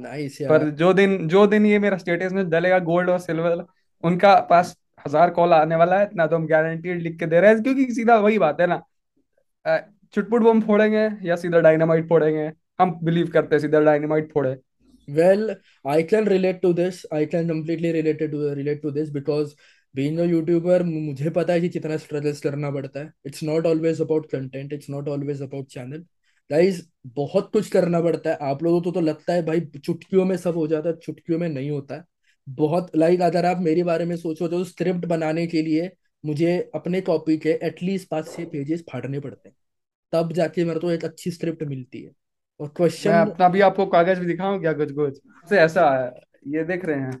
नाइस 0.00 0.38
पर 0.42 0.68
जो 0.72 0.92
दिन 0.92 1.26
जो 1.28 1.46
दिन 1.46 1.66
ये 1.66 1.78
मेरा 1.78 1.96
स्टेटस 1.98 2.32
में 2.32 2.48
डलेगा 2.50 2.78
गोल्ड 2.84 3.10
और 3.10 3.18
सिल्वर 3.20 3.64
उनका 4.04 4.34
पास 4.50 4.76
हज़ार 5.06 5.30
कॉल 5.30 5.52
आने 5.52 5.76
वाला 5.76 5.98
है 5.98 6.04
इतना 6.04 6.26
तो 6.26 6.36
हम 6.36 6.46
गारंटीड 6.46 7.02
लिख 7.02 7.18
के 7.18 7.26
दे 7.26 7.40
रहे 7.40 7.50
हैं 7.50 7.62
क्योंकि 7.62 7.84
सीधा 7.94 8.16
वही 8.18 8.38
बात 8.38 8.60
है 8.60 8.66
ना। 8.66 8.82
चुटपुट 10.14 10.42
बम 10.42 10.60
फोड़ेंगे 10.60 11.08
या 11.22 11.36
सीधा 11.36 11.60
डायनामाइट 11.60 12.08
फोड़ेंगे? 12.08 12.50
हम 12.80 12.98
बिलीव 13.04 13.30
करते 13.32 13.54
हैं 13.54 13.60
सीधा 13.60 13.80
डायनामाइट 13.80 14.32
फोड़े। 14.32 14.56
Well, 15.08 15.44
I 15.84 16.02
can 16.04 16.26
relate 16.26 16.58
to 16.62 16.72
this. 16.72 16.98
I 17.12 17.20
can 17.26 17.48
completely 17.48 17.92
relate 17.92 18.20
to 18.24 18.40
relate 18.56 18.82
to 18.82 18.90
this 18.92 19.08
because 19.10 19.54
being 19.94 20.18
a 20.18 20.24
YouTuber 20.24 20.82
मुझे 20.82 21.30
पता 21.30 21.52
है 21.52 21.60
कि 21.60 21.68
कितना 21.68 21.96
स्ट्रगल्स 21.96 22.40
करना 22.40 22.70
पड़ता 22.70 23.00
है। 23.00 23.12
It's 23.26 23.42
not 23.42 23.66
always 23.66 24.00
about 24.00 24.30
content 24.30 24.72
it's 24.72 24.90
not 24.90 25.08
always 25.08 25.42
about 25.42 25.66
channel 25.66 26.04
guys 26.50 26.80
बहुत 27.06 27.50
कुछ 27.52 27.68
करना 27.70 28.00
पड़ता 28.00 28.30
है। 28.30 28.36
आप 28.42 28.62
लोगों 28.62 28.80
को 28.82 28.90
तो 28.90 29.00
लगता 29.00 29.32
है 29.32 29.42
भाई 29.46 29.60
चुटकियों 29.60 30.24
में 30.24 30.36
सब 30.36 30.56
हो 30.56 30.66
जाता 30.66 30.88
है 30.88 30.96
चुटकियों 30.96 31.38
में 31.38 31.48
नहीं 31.48 31.70
होता 31.70 31.94
है। 31.94 32.04
बहुत 32.48 32.90
लाइक 32.96 33.20
अगर 33.20 33.46
आप 33.46 33.58
मेरे 33.60 33.82
बारे 33.84 34.04
में 34.04 34.16
सोचो 34.16 34.48
तो 34.48 34.62
स्क्रिप्ट 34.64 35.06
बनाने 35.06 35.46
के 35.46 35.62
लिए 35.62 35.90
मुझे 36.24 36.58
अपने 36.74 37.00
कॉपी 37.00 37.36
के 37.38 37.50
एटलीस्ट 37.62 38.08
पाँच 38.08 38.28
छह 38.28 38.44
पेजेस 38.44 38.84
फाड़ने 38.92 39.20
पड़ते 39.20 39.48
हैं। 39.48 39.56
तब 40.12 40.32
जाके 40.32 40.64
मेरे 40.64 40.80
को 40.80 40.90
एक 40.90 41.04
अच्छी 41.04 41.30
स्क्रिप्ट 41.30 41.62
मिलती 41.62 42.02
है। 42.02 42.10
और 42.60 42.68
क्वेश्चन 42.76 43.10
अपना 43.10 43.48
भी 43.48 43.60
आपको 43.60 43.86
कागज़ 43.86 44.20
भी 44.20 44.26
दिखाऊँ 44.26 44.60
क्या? 44.60 44.72
कुछ 44.72 44.92
कुछ 44.92 45.20
से 45.48 45.58
ऐसा 45.58 45.90
है। 45.90 46.10
ये 46.48 46.64
देख 46.64 46.84
रहे 46.84 47.00
हैं। 47.00 47.20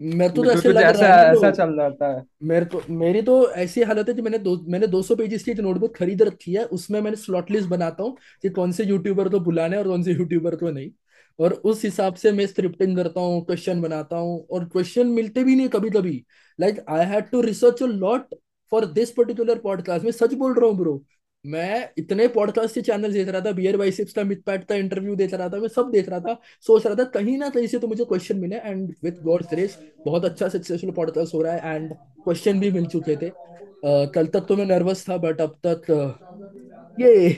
मेरे 0.00 0.34
को 0.34 0.44
तो 0.44 0.50
ऐसे 0.50 0.68
लग 0.68 0.76
रहा 0.76 0.90
ऐसा 0.90 1.06
है 1.06 1.32
ऐसा 1.32 1.50
चल 1.50 1.70
रहा 1.70 2.16
है 2.16 2.22
मेरे 2.42 2.66
तो 2.66 2.82
मेरी 2.90 3.22
तो 3.22 3.50
ऐसी 3.50 3.82
हालत 3.82 4.08
है 4.08 4.14
कि 4.14 4.22
मैंने 4.22 4.38
दो 4.38 4.64
मैंने 4.68 4.86
200 4.86 5.16
पेजेस 5.18 5.44
की 5.44 5.50
एक 5.50 5.60
नोटबुक 5.60 5.96
खरीद 5.96 6.22
रखी 6.22 6.52
है 6.52 6.64
उसमें 6.64 7.00
मैंने 7.00 7.16
स्लॉट 7.16 7.50
लिस्ट 7.50 7.68
बनाता 7.68 8.02
हूँ 8.02 8.16
कि 8.42 8.48
कौन 8.48 8.72
से 8.72 8.84
यूट्यूबर 8.84 9.28
तो 9.28 9.40
बुलाने 9.40 9.76
और 9.76 9.88
कौन 9.88 10.02
से 10.02 10.12
यूट्यूबर 10.12 10.54
तो 10.54 10.70
नहीं। 10.70 10.90
और 11.38 11.52
उस 11.52 11.84
हिसाब 11.84 12.14
से 12.14 12.32
मैं 12.32 12.46
स्क्रिप्टिंग 12.46 12.96
करता 12.96 13.20
हूँ 13.20 13.44
क्वेश्चन 13.44 13.82
बनाता 13.82 14.16
हूँ 14.16 14.46
और 14.50 14.64
क्वेश्चन 14.64 15.06
मिलते 15.06 15.44
भी 15.44 15.56
नहीं 15.56 15.68
कभी 15.68 15.90
कभी 15.90 16.24
like 16.60 16.84
I 16.88 17.06
had 17.06 17.24
to 17.24 17.40
research 17.40 17.82
a 17.82 17.86
lot 17.86 18.34
for 18.70 18.86
this 18.86 19.10
particular 19.10 19.58
podcast 19.58 20.04
मैं 20.04 20.12
सच 20.12 20.34
बोल 20.34 20.54
रहा 20.54 20.70
हूँ 20.70 20.78
ब्रो 20.78 21.02
मैं 21.46 21.90
इतने 21.98 22.28
पॉडकास्ट 22.28 22.74
के 22.74 22.82
चैनल 22.82 23.12
देख 23.12 23.28
रहा 23.28 23.40
था 23.40 23.52
बियर 23.52 23.76
बाइसेप्स 23.76 24.12
का 24.12 24.24
मिथ 24.24 24.36
पैट 24.36 24.64
का 24.64 24.74
इंटरव्यू 24.74 25.16
देख 25.16 25.34
रहा 25.34 25.48
था 25.48 25.56
मैं 25.56 25.68
सब 25.68 25.90
देख 25.90 26.08
रहा 26.08 26.20
था। 26.20 26.40
सोच 26.60 26.86
रहा 26.86 26.94
था 26.94 27.04
कहीं 27.04 27.38
ना 27.38 27.48
कहीं 27.48 27.66
से 27.66 27.78
तो 27.78 27.86
मुझे 27.86 28.04
क्वेश्चन 28.04 28.38
मिले 28.38 28.56
एंड 28.56 28.94
विद 29.02 29.18
गॉड्स 29.22 29.46
ग्रेस 29.50 29.78
बहुत 30.06 30.24
अच्छा 30.24 30.48
सक्सेसफुल 30.48 30.90
पॉडकास्ट 30.90 31.34
हो 31.34 31.42
रहा 31.42 31.52
है 31.52 31.74
एंड 31.74 31.94
क्वेश्चन 31.94 32.60
भी 32.60 32.70
मिल 32.70 32.86
चुके 32.86 33.16
थे। 33.16 33.28
uh, 33.28 34.12
कल 34.12 34.26
तक 34.26 34.40
तो 34.40 34.56
मैं 34.56 34.66
नर्वस 34.66 35.08
था 35.10 35.16
बट 35.16 35.40
अब 35.40 35.58
तक 35.66 35.82
uh, 35.90 37.06
ये 37.06 37.36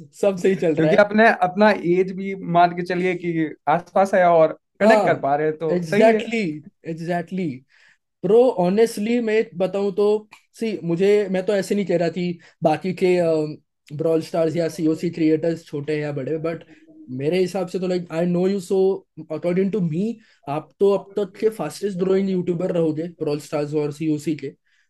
सब 0.12 0.36
सही 0.36 0.54
चल 0.54 0.74
रहा 0.74 0.90
है। 0.90 0.96
अपने 0.96 1.28
अपना 1.28 1.70
एज 1.70 2.12
भी 2.12 2.34
मान 2.34 2.70
के 2.70 2.82
चलिए 2.82 3.14
कि 3.14 3.54
आसपास 3.68 4.14
है 4.14 4.24
और 4.24 4.58
कनेक्ट 4.80 5.00
कर 5.00 5.08
हाँ 5.08 5.14
पा 5.14 5.36
रहे 5.36 5.46
हैं 5.46 5.56
तो 5.56 5.70
एग्जैक्टली 5.70 6.62
एग्जैक्टली 6.86 7.64
ब्रो 8.24 8.50
ऑनेस्टली 8.50 9.20
मैं 9.20 9.46
बताऊँ 9.56 9.92
तो 9.92 10.28
सी 10.56 10.78
मुझे, 10.84 11.28
मैं 11.30 11.44
तो 11.46 11.54
ऐसे 11.54 11.74
नहीं 11.74 11.86
कह 11.86 11.96
रहा 11.98 12.08
थी 12.10 12.38
बाकी 12.62 12.92
के 12.94 13.16
ब्रॉल 13.88 14.20
स्टार्स 14.22 14.56
या 14.56 14.68
सीओसी 14.68 15.10
क्रिएटर्स 15.10 15.64
छोटे 15.64 15.98
या 15.98 16.12
बड़े 16.12 16.36
बट 16.38 16.64
मेरे 17.12 17.38
हिसाब 17.38 17.66
से 17.68 17.78
तो 17.78 17.86
like 17.86 18.06
I 18.12 18.26
know 18.26 18.46
you 18.48 18.60
so 18.60 18.76
according 19.32 19.72
to 19.72 19.80
me 19.80 20.18
आप 20.46 20.70
तो 20.80 20.90
अब 20.92 21.12
तक 21.16 21.36
के 21.40 21.48
फास्टेस्ट 21.48 21.98
ग्रोइंग 21.98 22.30
यूट्यूबर 22.30 22.72
रहोगे 22.72 23.02
ब्रॉल 23.20 23.38
स्टार्स 23.40 23.74
और 23.74 23.92
सीओसी 23.92 24.34
के। 24.36 24.48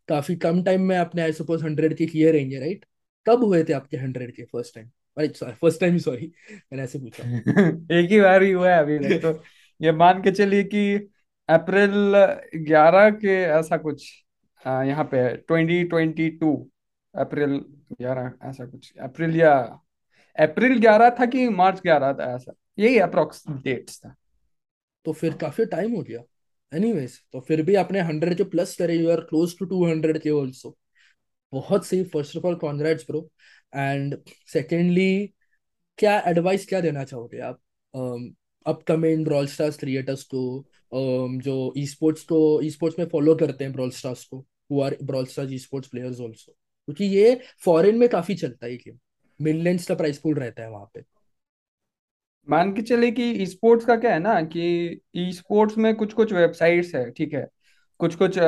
काफ़ी 0.08 0.36
कम 0.36 0.62
टाइम 0.64 0.82
में 0.82 0.96
आपने 0.96 1.22
आई 1.22 1.32
सपोज़ 1.32 1.64
हंड्रेड 1.64 1.96
के 1.96 2.06
किए 2.06 2.30
रहेंगे 2.32 2.58
राइट 2.60 2.84
कब 3.26 3.44
हुए 3.44 3.62
थे 3.64 3.72
आपके 3.72 3.96
हंड्रेड 3.96 4.34
के 4.36 4.44
first 4.44 4.74
time 4.74 4.90
sorry 5.32 5.52
first 5.52 5.80
time 5.80 5.98
sorry 5.98 6.26
मैंने 6.52 6.82
ऐसे 6.82 6.98
पूछा। 6.98 7.24
एक 7.98 8.10
ही 8.10 8.20
बार 8.20 8.42
ही 8.42 8.50
हुआ 8.52 8.70
है 8.70 8.78
अभी 8.78 8.98
तो 9.18 9.32
ये 9.80 9.92
मान 9.92 10.22
के 10.22 10.30
चलिए 10.32 10.64
कि 10.64 10.94
अप्रैल 11.48 12.14
ग्यारह 12.64 13.10
के 13.10 13.40
ऐसा 13.42 13.76
कुछ। 13.76 14.10
यहाँ 14.64 15.04
पे 15.04 15.28
ट्वेंटी 15.36 15.82
ट्वेंटी 15.84 16.28
टू 16.30 16.52
अप्रैल 17.14 17.56
ग्यारह 18.00 18.32
ऐसा 18.48 18.64
कुछ 18.66 18.92
अप्रैल 19.02 19.36
या 19.36 19.52
अप्रैल 20.36 20.78
ग्यारह 20.80 21.10
था 21.20 21.26
कि 21.26 21.48
मार्च 21.48 21.80
ग्यारह 21.82 22.12
था 22.12 22.34
ऐसा। 22.34 22.52
यही 22.78 22.98
अप्रोक्स 22.98 23.44
डेट्स 23.64 23.98
था। 23.98 24.14
तो 25.06 25.12
फिर 25.12 25.36
काफ़ी 25.36 25.64
टाइम 25.66 25.94
हो 25.96 26.02
गया। 26.02 26.20
एनीवेज 26.72 27.18
तो 27.32 27.40
फिर 27.40 27.62
भी 27.62 27.74
आपने 27.74 28.00
हंड्रेड 28.00 28.36
के 28.36 28.44
प्लस 28.44 28.76
करे 28.76 28.94
you 28.94 29.10
are 29.10 29.20
close 29.20 29.58
to 29.58 29.64
two 29.64 29.84
hundred 29.86 30.18
के 30.18 30.30
ऑल्सो 30.30 30.76
बहुत 31.52 31.86
सही 31.86 32.04
first 32.04 32.36
of 32.36 32.46
all 32.46 32.54
congrats 32.56 33.04
bro 33.10 33.28
and 33.74 34.16
secondly 34.52 35.26
क्या 35.98 36.18
एडवाइस 36.26 36.66
क्या 36.68 36.80
देना 36.80 37.04
चाहोगे 37.04 37.40
आप? 37.40 37.60
अपकमिंग 38.66 39.24
ब्रॉल 39.24 39.46
स्टार्स 39.46 39.78
क्रिएटर्स 39.78 40.22
को 40.24 40.42
um, 40.92 41.40
जो 41.42 41.72
ई 41.78 41.86
स्पोर्ट्स 41.86 42.22
को 42.22 42.60
ई 42.62 42.70
स्पोर्ट्स 42.70 42.98
में 42.98 43.06
फॉलो 43.06 43.34
करते 43.34 43.64
हैं 43.64 43.72
ब्रॉल 43.72 43.90
स्टार्स 43.90 44.24
को। 44.24 44.44
Are 44.70 44.96
Brawl 45.02 45.26
Stars 45.26 45.52
esports 45.58 45.88
players 45.88 46.20
also 46.20 46.52
क्योंकि 46.52 47.04
ये 47.06 47.40
फॉरेन 47.64 47.98
में 47.98 48.08
काफ़ी 48.08 48.34
चलता 48.34 48.66
है 48.66 48.76
गेम 48.76 48.98
मिलियंस 49.40 49.86
का 49.88 49.94
प्राइस 49.94 50.18
पूल 50.18 50.34
रहता 50.34 50.62
है 50.62 50.70
वहाँ 50.70 50.90
पे. 50.94 51.02
मान 52.48 52.72
के 52.74 52.82
चले 52.82 53.10
कि 53.12 53.46
स्पोर्ट्स 53.46 53.86
का 53.86 53.96
क्या 53.96 54.12
है 54.12 54.18
ना 54.18 54.40
कि 54.42 55.00
ई 55.16 55.30
स्पोर्ट्स 55.32 55.78
में 55.78 55.94
कुछ 55.96 56.12
कुछ 56.12 56.32
वेबसाइट्स 56.32 56.94
है, 56.94 57.10
ठीक 57.10 57.32
है? 57.34 57.46
कुछ 58.00 58.14
कुछ 58.14 58.38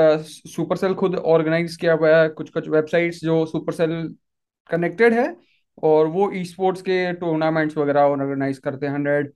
सुपरसेल 0.51 0.95
खुद 0.95 1.15
ऑर्गेनाइज 1.17 1.77
किया 1.77 1.93
हुआ 1.93 2.17
है 2.17 2.29
कुछ 2.31 2.51
कुछ 2.51 2.69
वेबसाइट्स 2.69 3.21
जो 3.21 3.45
सुपरसेल 3.47 3.91
कनेक्टेड 4.71 5.13
है, 5.13 5.37
और 5.83 6.07
वो 6.07 6.31
ई 6.33 6.45
स्पोर्ट्स 6.45 6.83
के 6.83 7.13
टूर्नामेंट्स 7.13 7.77
वगैरह 7.77 8.01
ऑर्गेनाइज 8.03 8.59
करते 8.59 8.87
हैं 8.87 8.93
हंड्रेड 8.95 9.33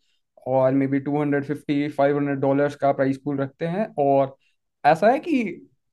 और 0.46 0.72
maybe 0.86 1.00
two 1.00 1.20
hundred 1.20 1.44
fifty 1.44 1.88
five 1.88 2.16
hundred 2.16 2.38
dollars 2.38 2.74
का 2.76 2.92
प्राइस 2.92 3.18
पूल 3.24 3.38
रखते 3.38 3.66
हैं, 3.66 3.86
और 3.98 4.36
ऐसा 4.84 5.10
है 5.10 5.18
कि 5.18 5.42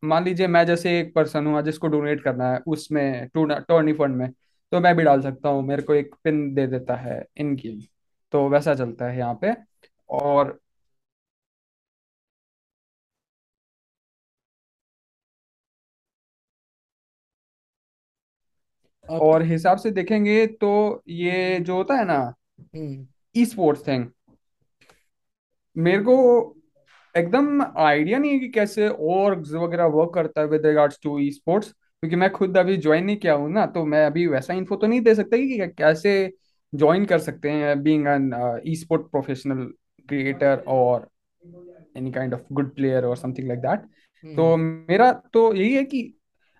मान 0.03 0.23
लीजिए 0.25 0.47
मैं 0.47 0.65
जैसे 0.65 0.99
एक 0.99 1.13
पर्सन 1.15 1.47
हूँ 1.47 1.62
जिसको 1.63 1.88
डोनेट 1.88 2.23
करना 2.23 2.51
है 2.53 2.60
उसमें 2.67 3.27
टोर्नी 3.36 3.93
फंड 3.93 4.15
में 4.15 4.29
तो 4.71 4.79
मैं 4.79 4.95
भी 4.95 5.03
डाल 5.03 5.21
सकता 5.21 5.49
हूँ 5.49 5.63
मेरे 5.63 5.81
को 5.83 5.93
एक 5.95 6.15
पिन 6.23 6.53
दे 6.53 6.65
देता 6.67 6.95
है 6.97 7.23
इनकी। 7.38 7.69
तो 8.33 8.47
वैसा 8.49 8.75
चलता 8.75 9.05
है 9.07 9.17
यहाँ 9.17 9.33
पे। 9.41 9.53
और 10.10 10.60
और 19.07 19.41
हिसाब 19.43 19.77
से 19.77 19.91
देखेंगे 19.91 20.45
तो 20.55 20.69
ये 21.12 21.60
जो 21.62 21.75
होता 21.75 21.95
है 21.95 22.05
ना 22.05 22.19
ई 23.36 23.45
स्पोर्ट्स 23.45 23.88
थिंग 23.88 24.05
मेरे 25.75 26.01
को 26.03 26.15
एकदम 27.15 27.62
आइडिया 27.62 28.20
नहीं 28.20 28.32
है 28.32 28.39
कि 28.39 28.48
कैसे 28.50 28.89
orgs 28.89 29.54
वगैरह 29.56 29.86
वर्क 29.93 30.12
करता 30.13 30.41
है 30.41 30.48
with 30.48 30.65
regards 30.65 31.00
to 31.04 31.17
e 31.20 31.30
sports 31.32 31.72
क्योंकि 31.72 32.15
मैं 32.15 32.30
खुद 32.32 32.58
अभी 32.58 32.78
ज्वाइन 32.78 33.06
नहीं 33.06 33.17
किया 33.17 33.34
हूँ 33.34 33.52
ना 33.52 33.65
तो 33.65 33.86
मैं 33.86 34.06
अभी 34.06 34.26
वैसा 34.28 34.54
इन्फो 34.54 34.76
तो 34.76 34.88
नहीं 34.88 35.02
दे 35.02 35.15
सकता 35.15 35.38
कि 35.38 35.67
कैसे 35.78 36.13
ज्वाइन 36.74 37.06
कर 37.06 37.20
सकते 37.20 37.52
हैं 37.52 37.82
being 37.84 38.08
an 38.08 38.32
esport 38.76 39.10
professional 39.12 39.65
creator 40.10 40.63
और 40.67 41.08
any 41.98 42.12
kind 42.12 42.34
of 42.34 42.41
good 42.54 42.74
player 42.76 43.06
और 43.06 43.17
समथिंग 43.17 43.48
लाइक 43.48 43.60
दैट 43.60 44.36
तो 44.38 44.56
मेरा 44.58 45.12
तो 45.34 45.54
यही 45.54 45.74
है 45.74 45.84
कि 45.84 46.13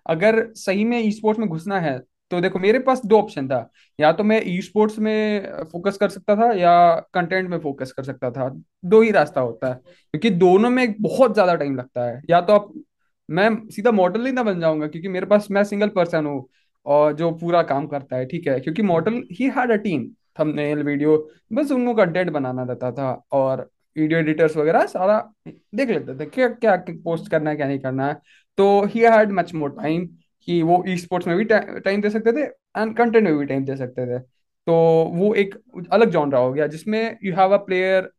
अगर 0.06 0.46
सही 0.56 0.84
में 0.84 0.98
ई 1.00 1.10
स्पोर्ट्स 1.10 1.40
में 1.40 1.48
घुसना 1.48 1.80
है 1.80 1.98
तो 2.30 2.40
देखो, 2.40 2.58
मेरे 2.58 2.78
पास 2.80 3.00
दो 3.04 3.18
ऑप्शन 3.18 3.48
था। 3.48 3.68
या 3.98 4.10
तो 4.12 4.24
मैं 4.24 4.40
ई 4.46 4.60
स्पोर्ट्स 4.62 4.98
में 4.98 5.64
फोकस 5.72 5.96
कर 5.96 6.08
सकता 6.08 6.36
था 6.36 6.52
या 6.54 6.72
कंटेंट 7.14 7.48
में 7.50 7.58
फोकस 7.60 7.92
कर 7.92 8.02
सकता 8.04 8.30
था। 8.30 8.48
दो 8.84 9.00
ही 9.02 9.10
रास्ता 9.10 9.40
होता 9.40 9.68
है, 9.68 9.74
क्योंकि 9.74 10.30
दोनों 10.32 10.70
में 10.70 10.94
बहुत 11.00 11.34
ज़्यादा 11.34 11.54
टाइम 11.54 11.76
लगता 11.76 12.04
है। 12.04 12.20
या 12.30 12.40
तो 12.40 12.52
आप, 12.52 12.72
मैं 13.28 13.48
सीधा 13.70 13.90
मॉडल 13.92 14.26
ही 14.26 14.32
ना 14.32 14.42
बन 14.42 14.60
जाऊँगा, 14.60 14.86
क्योंकि 14.86 15.08
मेरे 15.08 15.26
पास, 15.26 15.48
मैं 15.50 15.64
सिंगल 15.64 15.88
पर्सन 15.90 16.26
हूँ 16.26 16.46
और 16.86 17.12
जो 17.12 17.30
पूरा 17.32 17.62
काम 17.64 17.86
करता 17.86 18.16
है, 18.16 18.26
ठीक 18.26 18.46
है। 18.48 18.58
क्योंकि 18.60 18.82
model 18.84 19.22
he 19.32 19.48
had 19.56 19.70
a 19.72 19.76
team 19.78 20.06
thumbnail 20.40 20.82
video 20.82 21.16
बस 21.52 21.70
उनको 21.72 21.94
कंटेंट 21.94 22.30
बनाना 22.30 22.62
रहता 22.62 22.90
था 22.92 23.10
और 23.32 23.68
वीडियो 23.96 24.18
एडिटर्स 24.20 24.56
वगैरह 24.56 24.86
सारा 24.86 25.18
देख 25.48 25.88
लेते 25.90 26.14
थे, 26.16 26.26
क्या 26.26 26.48
क्या 26.48 26.76
पोस्ट 27.04 27.30
करना 27.30 27.50
है, 27.50 27.56
क्या 27.56 27.66
नहीं 27.66 27.78
करना 27.78 28.06
है। 28.06 28.20
तो 28.58 28.84
he 28.84 29.00
had 29.02 29.32
much 29.32 29.54
more 29.54 29.70
time 29.72 30.08
कि 30.48 30.62
वो 30.62 30.82
ई 30.88 30.96
स्पोर्ट्स 30.96 31.26
में 31.28 31.36
भी 31.36 31.44
टाइम 31.44 32.00
दे 32.00 32.10
सकते 32.10 32.32
थे 32.32 32.42
एंड 32.80 32.96
कंटेंट 32.96 33.24
में 33.24 33.36
भी 33.38 33.44
टाइम 33.46 33.64
दे 33.64 33.76
सकते 33.76 34.06
थे। 34.06 34.18
तो 34.18 34.74
वो 35.14 35.32
एक 35.34 35.54
अलग 35.92 36.10
जॉनरा 36.10 36.38
हो 36.38 36.52
गया 36.52 36.66
जिसमें 36.66 37.18
you 37.24 37.34
have 37.34 37.54
a 37.54 37.56
player 37.64 38.10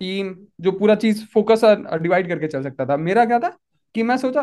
team 0.00 0.34
जो 0.60 0.72
पूरा 0.72 0.94
चीज़ 0.94 1.24
फोकस 1.26 1.60
डिवाइड 2.02 2.28
करके 2.28 2.48
चल 2.48 2.62
सकता 2.62 2.86
था। 2.86 2.96
मेरा 2.96 3.24
क्या 3.24 3.38
था 3.38 3.56
कि 3.94 4.02
मैं 4.02 4.16
सोचा 4.16 4.42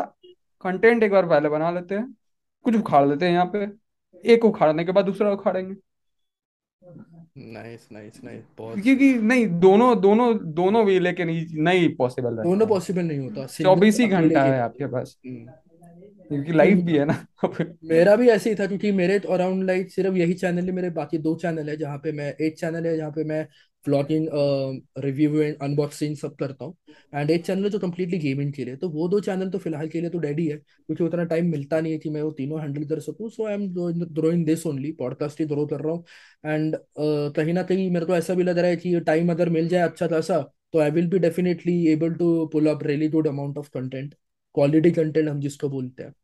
कंटेंट 0.64 1.02
एक 1.02 1.12
बार 1.12 1.26
पहले 1.28 1.48
बना 1.48 1.70
लेते 1.70 1.94
हैं 1.94 2.14
कुछ 2.64 2.76
उखाड़ 2.76 3.06
लेते 3.08 3.26
हैं 3.26 3.32
यहाँ 3.32 3.50
पे। 3.54 3.66
एक 4.24 4.44
उखाड़ने 4.44 4.84
के 4.84 4.92
बाद 4.92 5.04
दूसरा 5.04 5.32
उखाड़ेंगे। 5.32 5.74
नाइस 7.36 7.88
नाइस 7.92 8.20
नाइस 8.24 8.42
बहुत 8.58 8.80
क्योंकि 8.80 9.12
नहीं 9.14 9.46
दोनों 9.60 10.00
दोनों 10.00 10.34
दोनों 10.54 10.84
वे 10.84 10.98
लेके 10.98 11.24
नहीं 11.24 11.94
पॉसिबल 11.96 12.36
दोनों 12.36 12.58
रहता 12.58 12.64
पॉसिबल 12.66 13.02
नहीं 13.02 13.18
होता। 13.18 13.46
सिंगल 13.46 13.70
चौबीस 13.70 13.98
ही 14.00 14.06
अकेले 14.06 14.28
घंटा 14.28 14.42
है 14.44 14.60
आपके 14.60 14.86
पास। 14.86 15.16
हम्म। 15.26 15.46
क्योंकि 16.28 16.46
कि 16.46 16.52
लाइफ 16.52 16.78
भी 16.78 16.96
है 16.98 17.04
ना 17.04 17.14
मेरा 17.84 18.14
भी 18.16 18.28
ऐसे 18.28 18.50
ही 18.50 18.56
था 18.56 18.66
क्योंकि 18.66 18.90
मेरे 18.92 19.18
अराउंड 19.30 19.64
लाइक 19.64 19.90
सिर्फ़ 19.90 20.16
यही 20.16 20.34
चैनल 20.34 20.66
है 20.66 20.72
मेरे 20.72 20.90
बाकी 20.92 21.18
दो 21.18 21.34
चैनल 21.36 21.68
है 21.70 21.76
जहाँ 21.76 21.98
पे 21.98 22.12
मैं 22.12 22.32
एक 22.36 22.58
चैनल 22.58 22.86
है 22.86 22.96
जहाँ 22.96 23.10
पे 23.10 23.24
मैं 23.24 23.46
व्लॉगिंग 23.86 24.26
रिव्यू 24.98 25.40
एंड 25.40 25.56
अनबॉक्सिंग 25.62 26.16
सब 26.16 26.34
करता 26.36 26.64
हूँ 26.64 26.74
एंड 27.14 27.30
एक 27.30 27.44
चैनल 27.46 27.64
है 27.64 27.70
जो 27.70 27.78
कम्प्लीटली 27.78 28.18
गेमिंग 28.18 28.52
के 28.52 28.64
लिए 28.64 28.76
तो 28.76 28.88
वो 28.90 29.08
दो 29.08 29.20
चैनल 29.20 29.50
तो 29.50 29.58
फ़िलहाल 29.58 29.88
के 29.88 30.00
लिए 30.00 30.10
तो 30.10 30.18
डैडी 30.18 30.46
है 30.46 30.56
क्योंकि 30.56 31.04
उतना 31.04 31.24
टाइम 31.24 31.50
मिलता 31.50 31.80
नहीं 31.80 31.92
है 31.92 31.98
कि 31.98 32.10
मैं 32.10 32.22
वो 32.22 32.30
तीनों 32.32 32.60
हैंडल 32.60 32.84
कर 32.84 33.00
सकूँ 33.00 33.30
so 33.30 33.46
I 33.46 33.54
am 33.54 33.68
growing 33.72 34.44
this 34.46 34.66
only 34.66 34.92
podcast 34.98 35.40
he 35.40 35.46
grow 35.46 35.66
कर 35.66 35.80
रहा 35.80 35.92
हूँ 35.92 36.04
एंड 36.46 36.76
कहीं 37.36 37.54
ना 37.54 37.62
कहीं 37.64 37.90
मेरे 37.90 38.06
को 38.06 38.16
ऐसा 38.16 38.34
भी 38.34 38.42
लग 38.42 38.58
रहा 38.58 38.70
है 38.70 38.76
कि 38.76 38.98
टाइम 39.06 39.30
अगर 39.32 39.48
मिल 39.50 39.68
जाए 39.68 39.88
अच्छा 39.88 40.06
खासा 40.06 40.40
तो 40.72 40.78
I 40.78 40.90
will 40.90 41.08
be 41.08 41.18
definitely 41.18 41.74
able 41.88 42.14
to 42.14 42.46
pull 42.52 42.66
up 42.66 42.82
really 42.84 43.08
good 43.08 43.28
amount 43.28 43.58
of 43.58 43.70
content 43.74 44.14
quality 44.54 44.90
content 44.90 45.28
हम 45.28 45.40
जिसको 45.40 45.68
बोलते 45.68 46.02
हैं। 46.02 46.14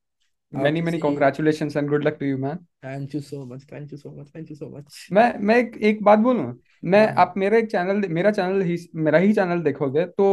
मेनी 0.52 0.80
मेनी 0.80 0.90
किसी 0.90 1.00
congratulations 1.00 1.76
and 1.76 1.88
good 1.88 2.04
luck 2.04 2.16
to 2.20 2.26
you 2.26 2.38
man 2.38 2.56
thank 2.84 3.14
you 3.14 3.20
so 3.22 3.44
much 3.44 3.62
thank 3.72 3.92
you 3.92 3.98
so 3.98 4.10
much 4.10 4.28
thank 4.34 4.50
you 4.50 4.56
so 4.56 4.68
much 4.76 5.08
मैं 5.12 5.38
मैं 5.38 5.56
एक, 5.56 5.76
एक 5.76 6.02
बात 6.04 6.18
बोलूँ? 6.18 6.52
मैं 6.84 7.06
हाँ। 7.06 7.14
आप 7.18 7.34
मेरा 7.36 7.58
एक 7.58 7.70
चैनल 7.70 8.08
मेरा 8.10 8.30
चैनल 8.30 8.62
ही 8.62 8.76
मेरा 8.96 9.18
ही 9.18 9.32
चैनल 9.32 9.62
देखोगे 9.62 10.04
तो 10.08 10.26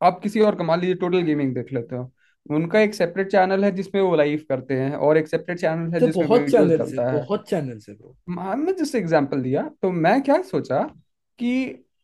आप 0.00 0.20
किसी 0.22 0.40
और 0.40 0.54
का 0.54 0.64
मान 0.64 0.80
लीजिए 0.80 0.94
टोटल 0.96 1.22
गेमिंग 1.22 1.54
देख 1.54 1.72
लेते 1.72 1.96
हो। 1.96 2.10
उनका 2.50 2.80
एक 2.80 2.94
सेपरेट 2.94 3.30
चैनल 3.30 3.64
है 3.64 3.70
जिसमें 3.70 4.00
वो 4.02 4.14
लाइव 4.16 4.44
करते 4.48 4.74
हैं 4.74 4.94
और 4.96 5.18
एक 5.18 5.28
सेपरेट 5.28 5.58
चैनल 5.58 5.92
है 5.92 6.00
तो 6.00 6.06
जिसमें 6.06 6.26
बहुत 6.26 6.40
वीडियोस 6.40 6.68
चैनल्स 6.68 6.98
है। 6.98 7.12
बहुत 7.14 7.48
चैनल्स 7.48 7.88
है 7.88 7.94
ब्रो 7.94 8.40
हमने 8.40 8.72
जैसे 8.72 8.98
एग्जांपल 8.98 9.42
दिया 9.42 9.62
तो 9.82 9.90
मैं 9.92 10.20
क्या 10.22 10.40
सोचा 10.44 10.82
कि 11.38 11.52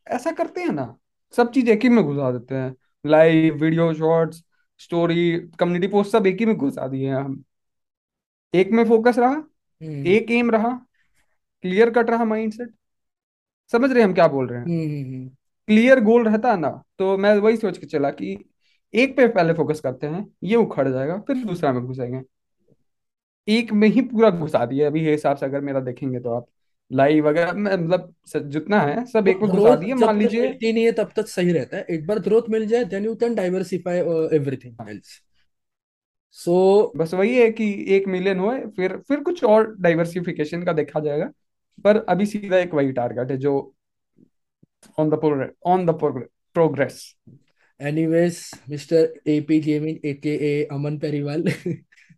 ऐसा 0.06 0.30
करते 0.32 0.60
हैं 0.60 0.72
ना 0.72 0.94
सब 1.34 1.50
चीज़ 1.52 1.70
एक 1.70 1.82
ही 1.82 1.88
में 1.88 2.02
घुसा 2.04 2.30
देते 2.32 2.54
हैं। 2.54 2.74
Live 3.04 3.54
video 3.54 3.92
shorts 3.94 4.42
story 4.80 5.30
community 5.58 5.86
post 5.86 6.12
सब 6.12 6.26
एक 6.26 6.38
ही 6.40 6.46
में 6.46 6.56
घुसा 6.56 6.86
दिए 6.88 7.08
हैं 7.08 7.16
हम। 7.16 7.42
एक 8.54 8.70
में 8.70 8.84
फोकस 8.84 9.18
रहा 9.18 9.30
हम्म। 9.30 10.06
एक 10.06 10.30
एम 10.30 10.50
रहा 10.50 10.68
क्लियर 11.64 11.90
कट 11.90 12.10
रहा 12.10 12.24
माइंडसेट 12.24 12.70
समझ 13.72 13.90
रहे 13.90 14.00
हैं 14.00 14.08
हम 14.08 14.14
क्या 14.14 14.28
बोल 14.28 14.46
रहे 14.48 14.58
हैं? 14.58 14.66
हम्म 14.66 14.80
हम्म 14.80 15.14
हम्म। 15.14 15.28
क्लियर 15.68 16.00
गोल 16.00 16.24
रहता 16.28 16.56
ना 16.56 16.70
तो 16.98 17.16
मैं 17.18 17.34
वही 17.38 17.56
सोच 17.56 17.78
के 17.78 17.86
चला 17.86 18.10
कि 18.10 18.36
एक 18.94 19.16
पे 19.16 19.26
पहले 19.28 19.52
फोकस 19.52 19.80
करते 19.80 20.06
हैं 20.06 20.26
ये 20.44 20.56
उखड़ 20.56 20.88
जाएगा 20.88 21.18
फिर 21.18 21.44
दूसरा 21.44 21.72
में 21.72 21.82
घुसेंगे। 21.86 22.22
एक 23.48 23.72
में 23.72 23.88
ही 23.88 24.00
पूरा 24.02 24.30
घुसा 24.30 24.64
दिया 24.66 24.86
अभी 24.86 25.04
ये 25.04 25.12
हिसाब 25.12 25.36
से 25.36 25.46
अगर 25.46 25.60
मेरा 25.60 25.80
देखेंगे 25.80 26.20
तो 26.20 26.30
आप। 26.30 26.46
लाइव 26.90 27.26
वगैरह 27.28 27.52
मतलब 27.52 28.14
जितना 28.46 28.80
है 28.80 29.04
सब 29.06 29.28
एक 29.28 29.36
में 29.36 29.50
घुसा 29.50 29.74
दिए 29.76 29.94
मान 29.94 30.18
लीजिए। 30.18 30.40
मिलती 30.40 30.72
नहीं 30.72 30.84
है 30.84 30.92
तब 30.92 31.10
तक 31.16 31.26
सही 31.28 31.52
रहता 31.52 31.76
है। 31.76 31.86
एक 31.90 32.06
बार 32.06 32.18
ग्रोथ 32.20 32.48
मिल 32.50 32.66
जाए 32.66 32.84
then 32.84 33.04
you 33.04 33.14
can 33.16 33.34
diversify 33.34 33.98
everything 34.36 34.88
else 34.88 35.20
so 36.36 36.56
बस 36.96 37.14
वही 37.14 37.36
है 37.36 37.50
कि 37.52 37.68
एक 37.88 38.06
मिलियन 38.08 38.38
होए 38.38 38.60
फिर 38.76 38.96
फिर 39.08 39.20
कुछ 39.20 39.44
और 39.44 39.74
डाइवर्सिफिकेशन 39.80 40.62
का 40.62 40.72
देखा 40.72 41.00
जाएगा। 41.00 41.30
पर 41.84 41.96
अभी 42.08 42.26
सीधा 42.26 42.58
एक 42.58 42.74
वही 42.74 42.92
टारगेट 42.92 43.30
है 43.30 43.36
जो 43.38 43.52
on 44.98 45.10
the 45.10 45.50
on 45.66 45.86
the 45.86 45.98
progress 46.54 47.02
anyways 47.80 48.38
mister 48.70 49.12
AP 49.28 49.60
gaming 49.60 50.06
AK 50.06 50.64
Aman 50.64 50.98
Periwal 50.98 51.44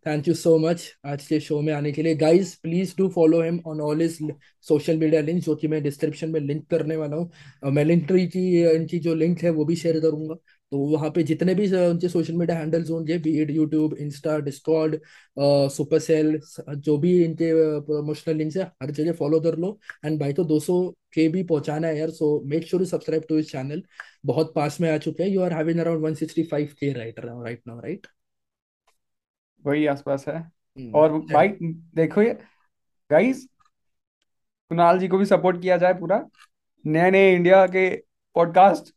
thank 0.05 0.27
you 0.27 0.33
so 0.33 0.57
much 0.59 0.81
आज 1.05 1.25
के 1.27 1.39
शो 1.39 1.59
में 1.61 1.71
आने 1.73 1.91
के 1.91 2.03
लिए। 2.03 2.15
Guys 2.15 2.55
please 2.63 2.93
do 2.97 3.07
follow 3.09 3.41
him 3.41 3.59
on 3.67 3.81
all 3.81 4.01
his 4.01 4.17
social 4.65 4.97
media 4.97 5.21
link 5.21 5.41
जो 5.43 5.55
कि 5.55 5.67
मैं 5.67 5.81
डिस्क्रिप्शन 5.83 6.29
में 6.29 6.39
लिंक 6.39 6.65
करने 6.69 6.95
वाला 6.95 7.15
हूँ। 7.15 7.71
मैं 7.71 7.83
लिंक 7.85 8.05
ट्री 8.07 8.25
की, 8.27 8.63
इनकी 8.65 8.99
जो 8.99 9.13
लिंक 9.15 9.43
है, 9.43 9.49
वो 9.49 9.65
भी 9.65 9.75
शेयर 9.75 9.99
करूँगा। 9.99 10.35
तो 10.71 10.77
वहाँ 10.87 11.09
पे 11.15 11.23
जितने 11.23 11.53
भी 11.55 11.67
उनके 11.77 12.09
सोशल 12.09 12.33
मीडिया 12.33 12.57
हैंडल्स 12.57 12.89
होंगे 12.89 13.17
be 13.17 13.31
it 13.41 13.51
YouTube 13.51 13.93
Insta 13.99 14.37
Discord 14.39 14.97
Supercell 15.73 16.39
जो 16.69 16.97
भी 16.97 17.13
इनके 17.23 17.51
प्रमोशनल 17.81 18.37
लिंक्स 18.37 18.57
है, 18.57 18.63
हर 18.83 18.91
जगह 18.91 19.13
फॉलो 19.13 19.39
कर 19.39 19.57
लो। 19.57 19.77
एंड 20.05 20.19
भाई 20.19 20.33
तो 20.33 20.43
200 20.45 20.83
के 21.13 21.27
भी 21.29 21.43
पहुंचाना 21.43 21.87
है 21.87 21.97
यार 21.99 22.09
so 22.11 22.41
make 22.45 22.67
sure 22.67 22.85
subscribe 22.85 23.23
to 23.29 23.37
इस 23.39 23.51
चैनल 23.51 23.83
बहुत 24.25 24.53
पास 24.55 24.81
में 24.81 24.89
आ 24.91 24.97
चुके 24.97 25.23
हैं। 25.23 25.29
यू 25.29 25.41
आर 25.41 25.53
हैविंग 25.53 25.79
अराउंड 25.79 26.05
165 26.07 26.73
के 26.79 26.91
राइट 26.93 27.19
राइट 27.19 27.61
नाउ 27.67 27.79
राइट 27.79 28.07
वही 29.65 29.85
आसपास 29.87 30.25
है। 30.27 30.91
और 30.95 31.11
भाई 31.33 31.47
देखो 31.95 32.21
ये 32.21 32.37
गाइस 33.09 33.45
कुणाल 34.71 34.99
जी 34.99 35.07
को 35.07 35.17
भी 35.17 35.25
सपोर्ट 35.25 35.61
किया 35.61 35.77
जाए 35.77 35.93
पूरा। 35.93 36.23
नए 36.85 37.11
नए 37.11 37.33
इंडिया 37.35 37.65
के 37.67 37.89
podcast 38.35 38.93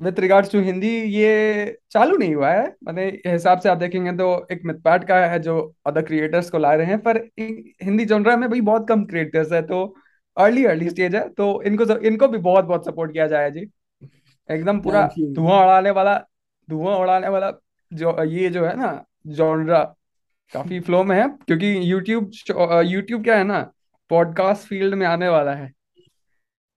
with 0.00 0.18
regards 0.20 0.50
to 0.52 0.60
Hindi 0.60 0.88
ये 1.12 1.78
चालू 1.90 2.16
नहीं 2.16 2.34
हुआ 2.34 2.50
है। 2.50 2.64
मैंने 2.84 3.06
हिसाब 3.26 3.60
से 3.60 3.68
आप 3.68 3.78
देखेंगे 3.78 4.12
तो 4.12 4.46
एक 4.52 4.62
मिथपैट 4.66 5.04
का 5.04 5.18
है 5.26 5.38
जो 5.38 5.56
अदर 5.86 6.02
क्रिएटर्स 6.02 6.50
को 6.50 6.58
ला 6.58 6.74
रहे 6.74 6.86
हैं। 6.86 6.98
पर 7.02 7.16
हिंदी 7.38 8.04
जॉनरा 8.04 8.36
में 8.36 8.48
भाई 8.50 8.60
बहुत 8.62 8.88
कम 8.88 9.04
क्रिएटर्स 9.04 9.52
है 9.52 9.62
तो 9.62 9.84
अर्ली 10.36 10.64
अर्ली 10.66 10.88
स्टेज 10.90 11.14
है। 11.14 11.28
तो 11.30 11.62
इनको 11.62 11.84
इनको 11.98 12.28
भी 12.28 12.38
बहुत 12.40 12.64
बहुत 12.64 12.84
सपोर्ट 12.86 13.12
किया 13.12 13.26
जाए 13.26 13.50
जी। 13.50 13.70
एकदम 14.48 14.80
पूरा 14.80 15.08
धुआँ 15.18 15.62
उड़ाने 15.62 15.90
वाला 15.90 16.18
धुआँ 16.68 16.96
उड़ाने 16.98 17.28
वाला 17.28 17.52
जो 17.92 18.22
ये 18.24 18.48
जो 18.50 18.64
है 18.64 18.76
ना 18.76 18.90
जॉनरा 19.26 19.84
काफ़ी 20.52 20.80
फ्लो 20.80 21.04
में 21.04 21.22
है 21.22 21.28
क्योंकि 21.28 21.92
यूट्यूब 21.92 22.30
यूट्यूब 22.84 23.24
क्या 23.24 23.38
है 23.38 23.44
ना 23.44 23.72
पॉडकास्ट 24.10 24.68
फ़ील्ड 24.68 24.94
में 24.94 25.06
आने 25.06 25.28
वाला 25.28 25.54
है। 25.54 25.72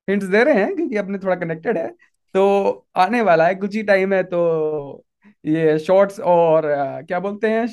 हिंट्स 0.10 0.26
दे 0.26 0.44
रहे 0.44 0.54
हैं 0.54 0.76
क्योंकि 0.76 0.96
अपने 0.98 1.18
थोड़ा 1.18 1.36
कनेक्टेड 1.36 1.78
है 1.78 1.88
तो 2.34 2.88
आने 2.96 3.22
वाला 3.22 3.48
है 3.48 3.56
कुछ 3.56 3.76
ही 3.76 3.84
टाइम 3.84 4.14
है 4.14 4.24
तो 4.24 5.06
ये 5.46 5.80
शॉर्ट्स 5.80 6.20
और 6.20 6.64
uh, 6.64 7.08
क्या 7.08 7.20
बोलते 7.20 7.50
हैं 7.50 7.68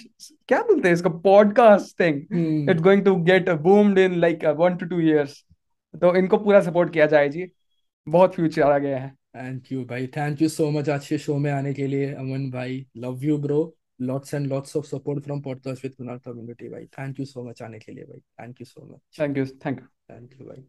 क्या 0.48 0.62
बोलते 0.62 0.88
हैं 0.88 0.94
इसको 0.94 1.10
podcasting 1.10 2.16
it's 2.70 2.82
going 2.82 3.04
to 3.04 3.16
get 3.16 3.50
boomed 3.50 3.98
in 3.98 4.14
like 4.14 4.44
one 4.44 4.76
two 4.76 4.86
two 4.86 5.00
years 5.00 5.44
तो 6.02 6.16
इनको 6.16 6.36
पूरा 6.36 6.60
सपोर्ट 6.60 6.92
किया 6.92 7.06
जाए 7.06 7.28
जी 7.28 7.52
बहुत 8.08 8.34
फ्यूचर 8.34 8.62
आ 8.62 8.78
गया 8.78 8.98
है। 8.98 9.10
थैंक 9.10 9.72
यू 9.72 9.84
भाई 9.84 10.06
थैंक 10.06 10.42
यू 10.42 10.48
सो 10.48 10.70
मच 10.70 10.88
आज 10.88 11.06
के 11.06 11.18
शो 11.18 11.36
में 11.36 11.52
आने 11.52 11.74
के 11.74 11.86
लिए 11.86 12.14
अमन 12.14 12.50
भाई 12.50 12.86
love 12.96 13.24
you 13.24 13.38
bro 13.38 13.75
lots 13.99 14.33
and 14.33 14.47
lots 14.49 14.75
of 14.75 14.85
support 14.85 15.23
from 15.23 15.41
podcast 15.41 15.83
with 15.83 15.97
Kunal 15.97 16.21
community 16.23 16.69
भाई 16.69 16.89
thank 16.99 17.19
you 17.19 17.25
so 17.33 17.43
much 17.47 17.61
आने 17.61 17.79
के 17.79 17.91
लिए 17.91 18.05
भाई 18.11 18.21
thank 18.41 18.61
you 18.63 18.69
so 18.73 18.85
much 18.91 19.19
thank 19.23 19.41
you 19.41 19.45
thank 19.65 19.81
you 19.81 19.89
thank 20.13 20.37
you 20.39 20.47
भाई 20.51 20.63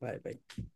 bye 0.00 0.18
bye 0.24 0.66